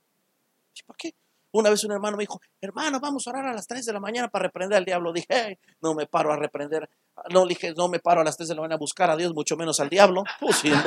[0.86, 1.16] ¿Por qué?
[1.50, 3.98] Una vez un hermano me dijo, hermano, vamos a orar a las tres de la
[3.98, 5.12] mañana para reprender al diablo.
[5.12, 6.88] Dije, no me paro a reprender.
[7.30, 9.34] No, dije, no me paro a las tres de la mañana a buscar a Dios,
[9.34, 10.22] mucho menos al diablo.
[10.38, 10.70] Pues sí,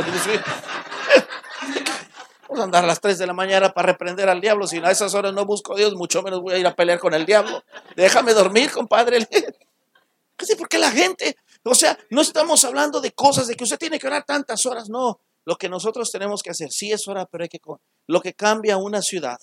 [2.48, 4.66] Vamos a andar a las 3 de la mañana para reprender al diablo.
[4.68, 6.98] Si a esas horas no busco a Dios, mucho menos voy a ir a pelear
[6.98, 7.64] con el diablo.
[7.98, 9.20] Déjame dormir, compadre.
[10.38, 11.36] ¿Por porque la gente
[11.70, 14.90] o sea, no estamos hablando de cosas de que usted tiene que orar tantas horas,
[14.90, 15.20] no.
[15.46, 17.60] Lo que nosotros tenemos que hacer, sí es hora, pero hay que...
[18.08, 19.40] Lo que cambia una ciudad,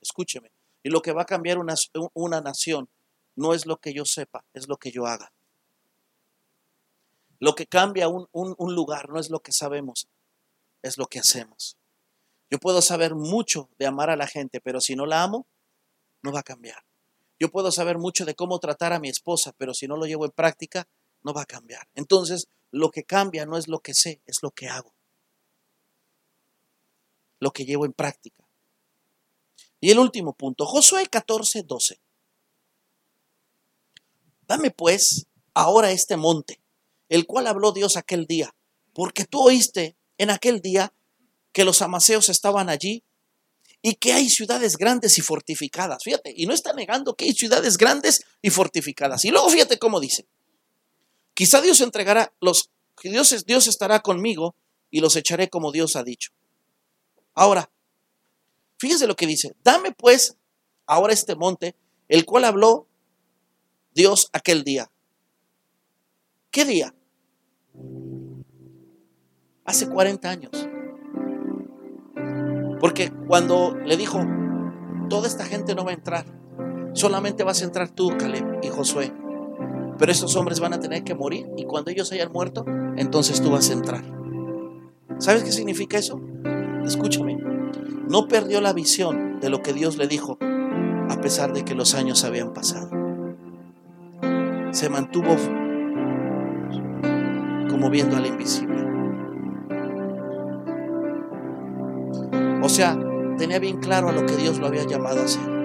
[0.00, 0.52] escúcheme,
[0.82, 1.74] y lo que va a cambiar una,
[2.14, 2.88] una nación,
[3.34, 5.32] no es lo que yo sepa, es lo que yo haga.
[7.40, 10.08] Lo que cambia un, un, lugar no es lo que sabemos,
[10.82, 11.76] es lo que hacemos.
[12.50, 15.46] Yo puedo saber mucho de amar a la gente, pero si no la amo,
[16.22, 16.84] no va a cambiar.
[17.38, 20.24] Yo puedo saber mucho de cómo tratar a mi esposa, pero si no lo llevo
[20.24, 20.88] en práctica,
[21.26, 21.86] no va a cambiar.
[21.96, 24.94] Entonces, lo que cambia no es lo que sé, es lo que hago.
[27.40, 28.48] Lo que llevo en práctica.
[29.80, 32.00] Y el último punto, Josué 14, 12.
[34.46, 36.60] Dame pues ahora este monte,
[37.08, 38.54] el cual habló Dios aquel día,
[38.94, 40.94] porque tú oíste en aquel día
[41.52, 43.02] que los amaseos estaban allí
[43.82, 46.04] y que hay ciudades grandes y fortificadas.
[46.04, 49.24] Fíjate, y no está negando que hay ciudades grandes y fortificadas.
[49.24, 50.26] Y luego fíjate cómo dice,
[51.36, 52.70] Quizá Dios entregará los,
[53.02, 54.54] Dios, Dios estará conmigo
[54.90, 56.32] y los echaré como Dios ha dicho.
[57.34, 57.70] Ahora,
[58.78, 60.38] fíjense lo que dice, dame pues
[60.86, 61.76] ahora este monte,
[62.08, 62.88] el cual habló
[63.92, 64.90] Dios aquel día.
[66.50, 66.94] ¿Qué día?
[69.66, 70.52] Hace 40 años.
[72.80, 74.20] Porque cuando le dijo,
[75.10, 76.24] toda esta gente no va a entrar,
[76.94, 79.12] solamente vas a entrar tú, Caleb y Josué.
[79.98, 82.64] Pero estos hombres van a tener que morir y cuando ellos hayan muerto,
[82.96, 84.04] entonces tú vas a entrar.
[85.18, 86.20] ¿Sabes qué significa eso?
[86.84, 87.38] Escúchame.
[88.08, 90.38] No perdió la visión de lo que Dios le dijo
[91.08, 92.90] a pesar de que los años habían pasado.
[94.72, 95.34] Se mantuvo
[97.70, 98.76] como viendo al invisible.
[102.62, 102.98] O sea,
[103.38, 105.55] tenía bien claro a lo que Dios lo había llamado a hacer.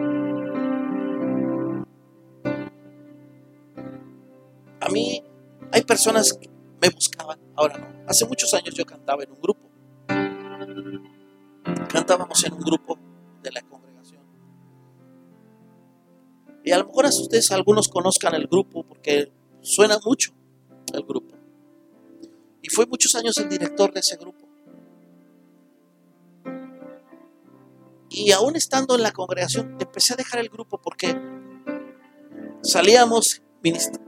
[4.91, 5.23] Mí
[5.71, 6.49] hay personas que
[6.81, 7.87] me buscaban, ahora no.
[8.07, 9.69] Hace muchos años yo cantaba en un grupo.
[11.87, 12.97] Cantábamos en un grupo
[13.43, 14.23] de la congregación.
[16.63, 19.31] Y a lo mejor a ustedes algunos conozcan el grupo porque
[19.61, 20.31] suena mucho
[20.93, 21.35] el grupo.
[22.61, 24.51] Y fue muchos años el director de ese grupo.
[28.11, 31.17] y aún estando en la congregación, empecé a dejar el grupo porque
[32.61, 33.41] salíamos,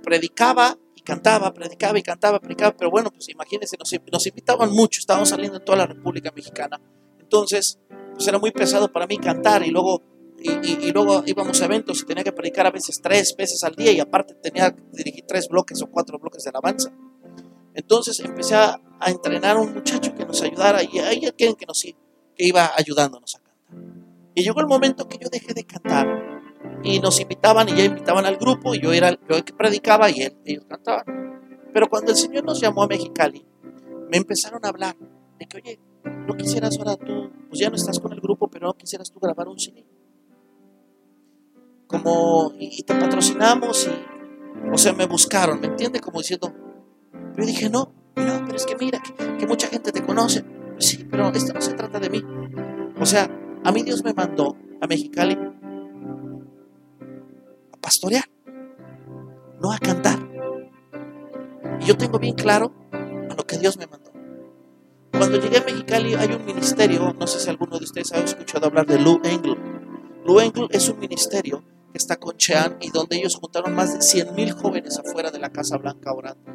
[0.03, 4.99] predicaba y cantaba, predicaba y cantaba, predicaba, pero bueno, pues imagínense, nos, nos invitaban mucho,
[4.99, 6.79] estábamos saliendo en toda la República Mexicana.
[7.19, 7.79] Entonces,
[8.13, 10.01] pues era muy pesado para mí cantar y luego,
[10.39, 13.91] y, luego íbamos a eventos y tenía que predicar a veces tres veces al día
[13.91, 16.91] y aparte tenía que dirigir tres bloques o cuatro bloques de alabanza.
[17.73, 21.81] Entonces empecé a, entrenar a un muchacho que nos ayudara y hay alguien que, nos,
[21.81, 21.95] que
[22.37, 23.53] iba ayudándonos a cantar.
[24.35, 26.32] Y llegó el momento que yo dejé de cantar
[26.83, 30.09] y nos invitaban y ya invitaban al grupo y yo era yo el que predicaba
[30.09, 31.05] y él, ellos cantaban.
[31.73, 33.45] Pero cuando el Señor nos llamó a Mexicali,
[34.09, 34.95] me empezaron a hablar
[35.39, 35.79] de que, oye,
[36.27, 39.19] no quisieras ahora tú, pues ya no estás con el grupo, pero no quisieras tú
[39.19, 39.85] grabar un CD.
[41.87, 45.99] Como, y, te patrocinamos y, o sea, me buscaron, ¿me entiende?
[45.99, 46.53] Como diciendo,
[47.37, 49.01] yo dije, no, no, pero es que mira,
[49.39, 50.43] que, mucha gente te conoce.
[50.77, 52.23] sí, pero esto no se trata de mí.
[52.99, 53.29] O sea,
[53.63, 55.37] a mí Dios me mandó a Mexicali
[57.83, 58.23] pastorear,
[59.59, 60.17] no a cantar.
[61.81, 64.11] Y yo tengo bien claro a lo que Dios me mandó.
[65.11, 68.67] Cuando llegué a Mexicali hay un ministerio, no sé si alguno de ustedes ha escuchado
[68.67, 69.57] hablar de Lou Engle.
[70.25, 71.61] Lou Engle es un ministerio
[71.91, 75.39] que está con Chean y donde ellos juntaron más de 100 mil jóvenes afuera de
[75.39, 76.51] la Casa Blanca orando.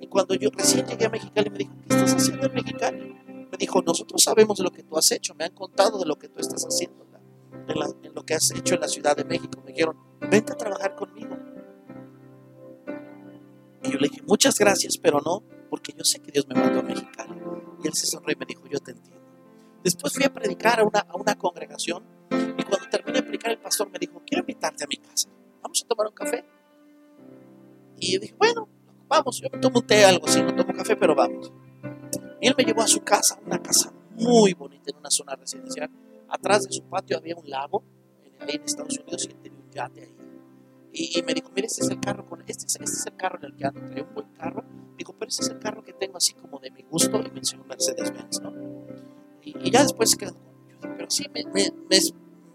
[0.00, 3.16] Y cuando yo recién llegué a Mexicali me dijo, ¿qué estás haciendo en Mexicali?
[3.50, 6.16] Me dijo, nosotros sabemos de lo que tú has hecho, me han contado de lo
[6.16, 7.04] que tú estás haciendo,
[7.68, 9.60] en, lo que has hecho en la Ciudad de México.
[9.64, 9.96] Me dijeron,
[10.30, 11.36] vente a trabajar conmigo.
[13.82, 16.80] Y yo le dije, muchas gracias, pero no, porque yo sé que Dios me mandó
[16.80, 17.34] a Mexicali.
[17.82, 19.20] Y él se sonrió y me dijo, yo te entiendo.
[19.82, 23.58] Después fui a predicar a una, a una congregación y cuando terminé de predicar el
[23.58, 25.28] pastor me dijo, quiero invitarte a mi casa.
[25.60, 26.44] Vamos a tomar un café.
[27.98, 28.68] Y yo dije, bueno,
[29.08, 31.52] vamos, yo me tomo un té, algo así, no tomo café, pero vamos.
[32.40, 35.90] Y él me llevó a su casa, una casa muy bonita en una zona residencial.
[36.32, 37.84] Atrás de su patio había un lago,
[38.40, 40.16] ahí en Estados Unidos, y él tenía un yate ahí.
[40.94, 43.44] Y, me dijo, mire, este es el carro, con, este, este es el carro en
[43.44, 44.64] el que ando, trae un buen carro.
[44.96, 47.40] Dijo, pero este es el carro que tengo así como de mi gusto, y me
[47.60, 48.52] un Mercedes-Benz, ¿no?
[49.42, 50.34] Y, ya después quedó,
[50.80, 51.70] pero sí, me, me,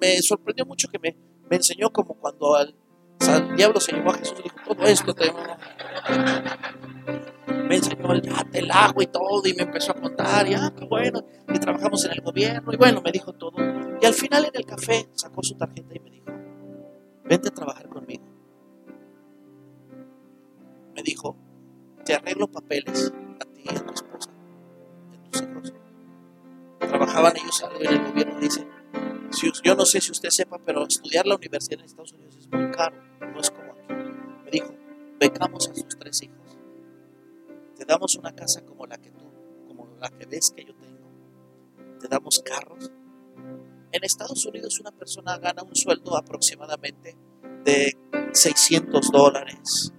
[0.02, 1.16] me, sorprendió mucho que me,
[1.48, 2.76] me enseñó como cuando al,
[3.20, 5.32] el diablo se llevó a Jesús y dijo, todo esto te...
[7.68, 10.74] Me enseñó el yate, el agua y todo, y me empezó a contar, y ah,
[10.78, 13.58] qué bueno, y trabajamos en el gobierno, y bueno, me dijo todo.
[14.02, 16.32] Y al final en el café sacó su tarjeta y me dijo,
[17.26, 18.24] vente a trabajar conmigo.
[20.96, 21.36] Me dijo,
[22.06, 25.74] te arreglo papeles a ti y a tu esposa, a tus hijos.
[26.80, 28.66] Trabajaban ellos en el gobierno, dice,
[29.64, 32.72] yo no sé si usted sepa, pero estudiar la universidad en Estados Unidos es muy
[32.72, 33.94] caro, no es como aquí.
[34.46, 34.74] Me dijo,
[35.20, 36.47] becamos a sus tres hijos.
[37.88, 39.26] Damos una casa como la que tú,
[39.68, 41.08] como la que ves que yo tengo.
[42.00, 42.92] Te damos carros,
[43.92, 47.18] en Estados Unidos una persona gana un sueldo aproximadamente
[47.64, 47.98] de
[48.34, 49.94] 600 dólares.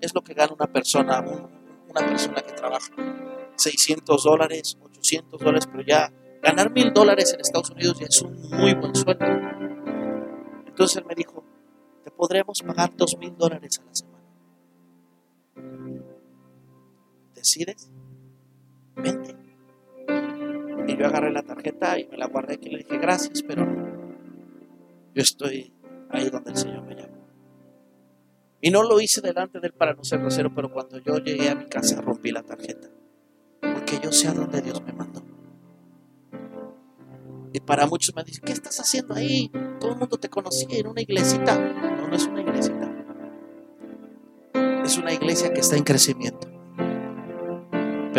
[0.00, 2.94] Es lo que gana una persona, una persona que trabaja.
[3.56, 8.40] 600 dólares, 800 dólares, pero ya ganar mil dólares en Estados Unidos ya es un
[8.50, 9.26] muy buen sueldo.
[10.66, 11.44] Entonces él me dijo,
[12.04, 14.09] te podremos pagar dos mil dólares a la semana.
[17.40, 17.90] ¿Decides?
[18.96, 19.34] Vente.
[20.86, 23.64] Y yo agarré la tarjeta y me la guardé aquí y le dije, gracias, pero
[25.14, 25.72] yo estoy
[26.10, 27.16] ahí donde el Señor me llamó.
[28.60, 31.48] Y no lo hice delante de él para no ser grosero, pero cuando yo llegué
[31.48, 32.90] a mi casa rompí la tarjeta.
[33.62, 35.22] Porque yo sé a dónde Dios me mandó.
[37.54, 39.50] Y para muchos me dicen, ¿qué estás haciendo ahí?
[39.80, 41.58] Todo el mundo te conocía en una iglesita.
[41.58, 42.94] No, no es una iglesita.
[44.84, 46.49] Es una iglesia que está en crecimiento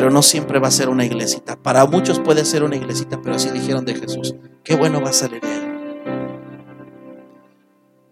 [0.01, 1.61] pero no siempre va a ser una iglesita.
[1.61, 4.33] Para muchos puede ser una iglesita, pero así dijeron de Jesús.
[4.63, 5.71] Qué bueno va a salir de ahí.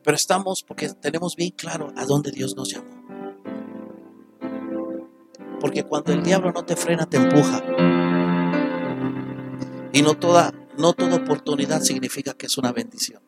[0.03, 2.91] Pero estamos porque tenemos bien claro a dónde Dios nos llamó.
[5.59, 7.63] Porque cuando el diablo no te frena, te empuja.
[9.91, 13.23] Y no toda, no toda oportunidad significa que es una bendición.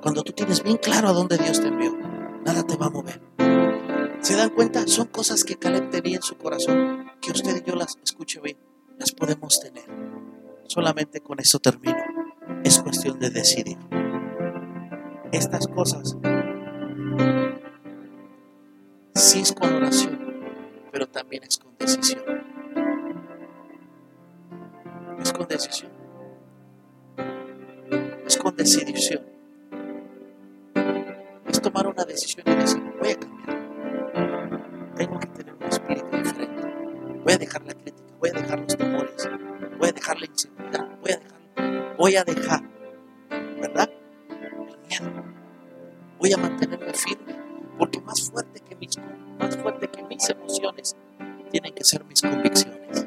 [0.00, 1.94] Cuando tú tienes bien claro a dónde Dios te envió,
[2.42, 3.25] nada te va a mover.
[4.26, 4.84] ¿Se dan cuenta?
[4.88, 8.58] Son cosas que Caleb tenía en su corazón, que usted y yo las escuche bien,
[8.98, 9.84] las podemos tener.
[10.66, 12.02] Solamente con eso termino.
[12.64, 13.78] Es cuestión de decidir.
[15.30, 16.16] Estas cosas
[19.14, 20.18] sí es con oración,
[20.90, 22.24] pero también es con decisión.
[25.20, 25.92] Es con decisión.
[28.26, 29.24] Es con decisión.
[31.46, 33.55] Es tomar una decisión y decir, voy a cambiar
[34.96, 37.22] tengo que tener un espíritu diferente.
[37.24, 39.28] Voy a dejar la crítica, voy a dejar los temores,
[39.78, 41.36] voy a dejar la inseguridad, voy a dejar
[41.96, 42.62] voy a dejar,
[43.60, 43.90] ¿verdad?
[44.30, 45.24] El miedo.
[46.18, 47.36] Voy a mantenerme firme,
[47.78, 48.98] porque más fuerte que mis,
[49.38, 50.96] más fuerte que mis emociones
[51.50, 53.06] tienen que ser mis convicciones.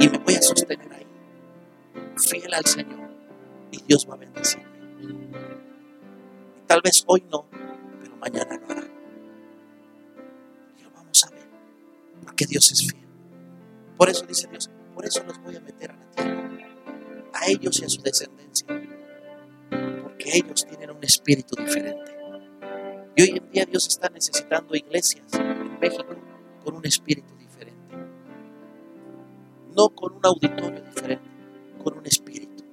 [0.00, 1.06] Y me voy a sostener ahí,
[2.16, 3.10] fiel al Señor,
[3.70, 4.64] y Dios va a bendecirme.
[6.66, 7.46] Tal vez hoy no,
[8.00, 8.63] pero mañana lo
[12.46, 13.06] Dios es fiel.
[13.96, 16.68] Por eso dice Dios, por eso los voy a meter a la tierra,
[17.32, 18.66] a ellos y a su descendencia,
[20.02, 22.12] porque ellos tienen un espíritu diferente.
[23.16, 26.16] Y hoy en día Dios está necesitando iglesias en México
[26.64, 27.96] con un espíritu diferente.
[29.76, 31.28] No con un auditorio diferente,
[31.82, 32.64] con un espíritu.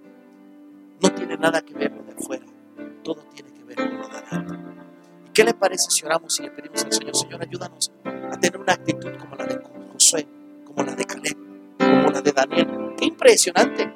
[1.01, 2.45] No tiene nada que ver lo de afuera,
[3.03, 4.59] todo tiene que ver con lo de adentro.
[5.27, 8.59] ¿Y qué le parece si oramos y le pedimos al Señor, Señor, ayúdanos a tener
[8.59, 9.40] una actitud como la
[12.21, 12.67] de Daniel?
[12.97, 13.93] ¡Qué impresionante!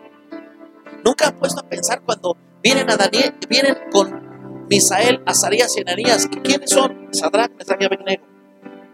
[1.04, 6.28] Nunca han puesto a pensar cuando vienen a Daniel, vienen con Misael, Azarías y Ananías,
[6.44, 7.10] quiénes son?
[7.12, 8.26] Sadrach, Mesach y Abednego.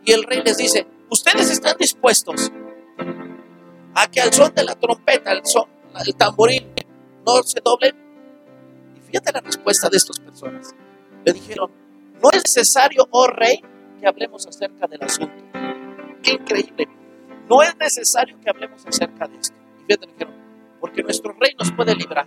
[0.04, 2.52] Y el rey les dice, ustedes están dispuestos
[3.94, 5.66] a que al son de la trompeta, el, son,
[6.06, 6.68] el tamboril,
[7.26, 7.96] no se doblen.
[8.96, 10.76] Y fíjate la respuesta de estas personas.
[11.24, 11.72] Le dijeron,
[12.22, 13.64] no es necesario, oh rey,
[14.00, 15.44] que hablemos acerca del asunto.
[16.22, 16.88] Qué increíble.
[17.50, 19.56] No es necesario que hablemos acerca de esto.
[19.80, 20.34] Y fíjate, dijeron,
[20.80, 22.26] porque nuestro rey nos puede librar.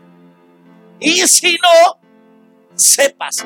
[1.01, 2.01] Y si no,
[2.75, 3.45] sepas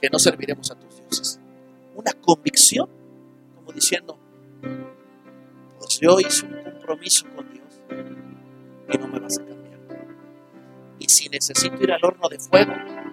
[0.00, 1.40] que no serviremos a tus dioses.
[1.94, 2.88] Una convicción,
[3.54, 4.18] como diciendo,
[5.78, 7.80] pues yo hice un compromiso con Dios
[8.92, 9.80] y no me vas a cambiar.
[10.98, 12.72] Y si necesito ir al horno de fuego,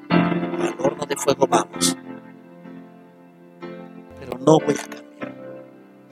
[0.10, 1.96] al horno de fuego vamos.
[4.20, 5.12] Pero no voy a cambiar.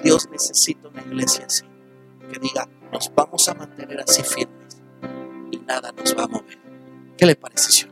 [0.03, 1.63] Dios necesita una iglesia así,
[2.31, 4.81] que diga, nos vamos a mantener así firmes
[5.51, 6.59] y nada nos va a mover.
[7.17, 7.85] ¿Qué le parece si?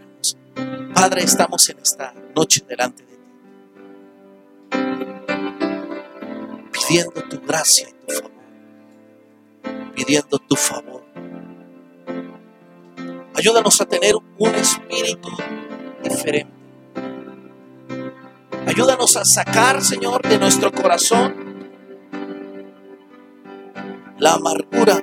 [0.93, 3.23] Padre, estamos en esta noche delante de ti,
[6.71, 8.31] pidiendo tu gracia y tu favor,
[9.95, 11.05] pidiendo tu favor.
[13.35, 15.29] Ayúdanos a tener un espíritu
[16.03, 16.53] diferente.
[18.65, 21.38] Ayúdanos a sacar, Señor, de nuestro corazón
[24.19, 25.01] la amargura.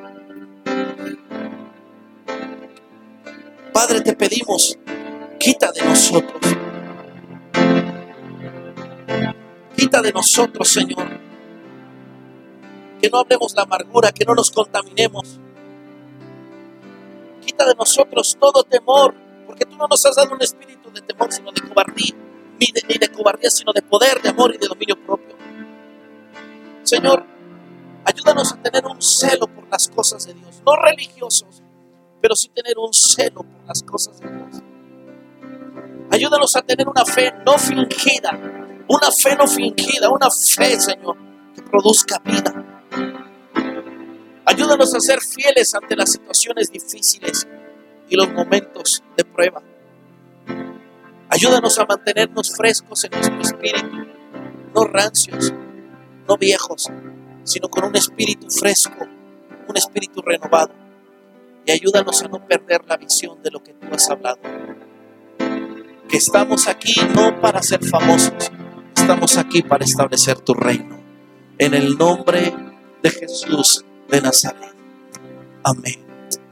[3.73, 4.79] Padre, te pedimos,
[5.39, 6.57] quita de nosotros,
[9.77, 11.09] quita de nosotros, Señor,
[13.01, 15.41] que no hablemos la amargura, que no nos contaminemos.
[17.45, 19.15] Quita de nosotros todo temor,
[19.47, 22.15] porque tú no nos has dado un espíritu de temor, sino de cobardía,
[22.59, 25.37] ni de, ni de cobardía, sino de poder, de amor y de dominio propio.
[26.83, 27.36] Señor,
[28.09, 31.61] Ayúdanos a tener un celo por las cosas de Dios, no religiosos,
[32.23, 34.63] pero sí tener un celo por las cosas de Dios.
[36.13, 38.31] Ayúdanos a tener una fe no fingida,
[38.87, 41.17] una fe no fingida, una fe, Señor,
[41.53, 42.55] que produzca vida.
[44.45, 47.49] Ayúdanos a ser fieles ante las situaciones difíciles
[48.09, 49.61] y los momentos de prueba.
[51.29, 54.07] Ayúdanos a mantenernos frescos en nuestro espíritu,
[54.73, 55.53] no rancios,
[56.29, 56.89] no viejos,
[57.47, 59.07] sino con un espíritu fresco,
[59.69, 60.73] un espíritu renovado.
[61.65, 64.39] Y ayúdanos a no perder la visión de lo que tú has hablado.
[66.09, 68.53] Que estamos aquí no para ser famosos,
[68.95, 70.97] estamos aquí para establecer tu reino.
[71.59, 72.55] En el nombre
[73.03, 74.75] de Jesús de Nazaret.
[75.65, 76.05] Amén.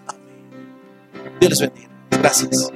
[0.06, 1.38] Amén.
[1.40, 1.90] Dios les bendiga.
[2.10, 2.72] Gracias.